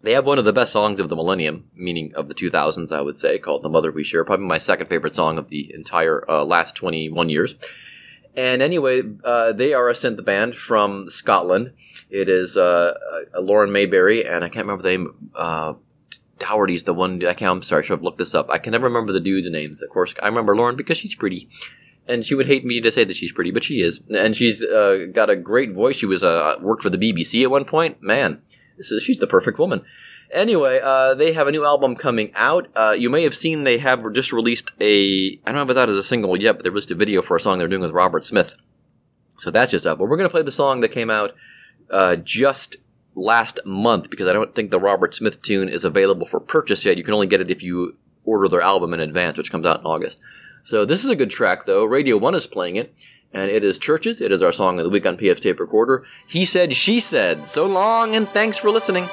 They 0.02 0.12
have 0.12 0.26
one 0.26 0.38
of 0.38 0.44
the 0.44 0.52
best 0.52 0.72
songs 0.72 0.98
of 0.98 1.08
the 1.08 1.16
millennium, 1.16 1.70
meaning 1.76 2.12
of 2.16 2.26
the 2.28 2.34
2000s, 2.34 2.90
I 2.90 3.00
would 3.00 3.20
say, 3.20 3.38
called 3.38 3.62
The 3.62 3.68
Mother 3.68 3.92
We 3.92 4.02
Share. 4.02 4.24
Probably 4.24 4.46
my 4.46 4.58
second 4.58 4.88
favorite 4.88 5.14
song 5.14 5.38
of 5.38 5.48
the 5.48 5.72
entire 5.72 6.28
uh, 6.28 6.44
last 6.44 6.74
21 6.74 7.28
years. 7.28 7.54
And 8.36 8.62
anyway, 8.62 9.02
uh, 9.24 9.52
they 9.52 9.74
are 9.74 9.88
a 9.88 9.92
synth 9.92 10.24
band 10.24 10.56
from 10.56 11.08
Scotland. 11.08 11.74
It 12.10 12.28
is 12.28 12.56
uh, 12.56 12.94
Lauren 13.38 13.70
Mayberry, 13.70 14.26
and 14.26 14.42
I 14.42 14.48
can't 14.48 14.66
remember 14.66 14.82
the 14.82 14.90
name, 14.90 15.30
uh, 15.36 15.74
Doherty's 16.38 16.82
the 16.82 16.94
one. 16.94 17.24
I 17.24 17.34
can't, 17.34 17.50
I'm 17.52 17.62
sorry, 17.62 17.82
I 17.82 17.86
should 17.86 17.94
have 17.94 18.02
looked 18.02 18.18
this 18.18 18.34
up. 18.34 18.50
I 18.50 18.58
can 18.58 18.72
never 18.72 18.86
remember 18.86 19.12
the 19.12 19.20
dudes' 19.20 19.48
names. 19.50 19.82
Of 19.82 19.90
course, 19.90 20.14
I 20.20 20.26
remember 20.26 20.56
Lauren 20.56 20.76
because 20.76 20.98
she's 20.98 21.14
pretty, 21.14 21.48
and 22.08 22.24
she 22.24 22.34
would 22.34 22.46
hate 22.46 22.64
me 22.64 22.80
to 22.80 22.90
say 22.90 23.04
that 23.04 23.16
she's 23.16 23.32
pretty, 23.32 23.52
but 23.52 23.62
she 23.62 23.80
is, 23.82 24.02
and 24.10 24.34
she's 24.34 24.62
uh, 24.62 25.06
got 25.12 25.30
a 25.30 25.36
great 25.36 25.72
voice. 25.72 25.96
She 25.96 26.06
was 26.06 26.24
uh, 26.24 26.56
worked 26.60 26.82
for 26.82 26.90
the 26.90 26.98
BBC 26.98 27.42
at 27.44 27.50
one 27.50 27.66
point. 27.66 28.02
Man, 28.02 28.42
she's 28.80 29.18
the 29.18 29.26
perfect 29.26 29.58
woman. 29.58 29.82
Anyway, 30.32 30.80
uh, 30.82 31.14
they 31.14 31.32
have 31.32 31.46
a 31.46 31.52
new 31.52 31.64
album 31.64 31.94
coming 31.94 32.32
out. 32.34 32.68
Uh, 32.74 32.94
you 32.98 33.10
may 33.10 33.22
have 33.22 33.34
seen 33.34 33.64
they 33.64 33.78
have 33.78 34.00
just 34.12 34.32
released 34.32 34.70
a. 34.80 35.38
I 35.44 35.52
don't 35.52 35.54
know 35.54 35.62
if 35.62 35.70
it's 35.70 35.90
as 35.90 35.96
a 35.96 36.02
single 36.02 36.36
yet, 36.40 36.54
but 36.54 36.64
they 36.64 36.70
released 36.70 36.90
a 36.90 36.94
video 36.94 37.20
for 37.20 37.36
a 37.36 37.40
song 37.40 37.58
they're 37.58 37.68
doing 37.68 37.82
with 37.82 37.92
Robert 37.92 38.24
Smith. 38.24 38.54
So 39.38 39.50
that's 39.50 39.72
just 39.72 39.86
up. 39.86 39.98
But 39.98 40.06
we're 40.06 40.16
going 40.16 40.28
to 40.28 40.32
play 40.32 40.42
the 40.42 40.52
song 40.52 40.80
that 40.80 40.88
came 40.88 41.10
out 41.10 41.34
uh, 41.90 42.16
just 42.16 42.76
last 43.14 43.60
month 43.64 44.08
because 44.08 44.26
I 44.26 44.32
don't 44.32 44.54
think 44.54 44.70
the 44.70 44.80
Robert 44.80 45.14
Smith 45.14 45.42
tune 45.42 45.68
is 45.68 45.84
available 45.84 46.26
for 46.26 46.40
purchase 46.40 46.84
yet. 46.84 46.96
You 46.96 47.04
can 47.04 47.14
only 47.14 47.26
get 47.26 47.40
it 47.40 47.50
if 47.50 47.62
you 47.62 47.96
order 48.24 48.48
their 48.48 48.62
album 48.62 48.94
in 48.94 49.00
advance, 49.00 49.36
which 49.36 49.50
comes 49.50 49.66
out 49.66 49.80
in 49.80 49.86
August. 49.86 50.20
So 50.64 50.84
this 50.84 51.04
is 51.04 51.10
a 51.10 51.16
good 51.16 51.30
track, 51.30 51.64
though. 51.66 51.84
Radio 51.84 52.16
1 52.16 52.34
is 52.34 52.46
playing 52.46 52.76
it, 52.76 52.94
and 53.32 53.50
it 53.50 53.64
is 53.64 53.78
Chvrches. 53.78 54.20
It 54.20 54.32
is 54.32 54.42
our 54.42 54.52
song 54.52 54.78
of 54.78 54.84
the 54.84 54.90
week 54.90 55.06
on 55.06 55.16
PF's 55.16 55.40
Tape 55.40 55.60
Recorder. 55.60 56.04
He 56.26 56.44
said, 56.44 56.74
she 56.74 57.00
said. 57.00 57.48
So 57.48 57.66
long, 57.66 58.14
and 58.14 58.28
thanks 58.28 58.58
for 58.58 58.70
listening. 58.70 59.08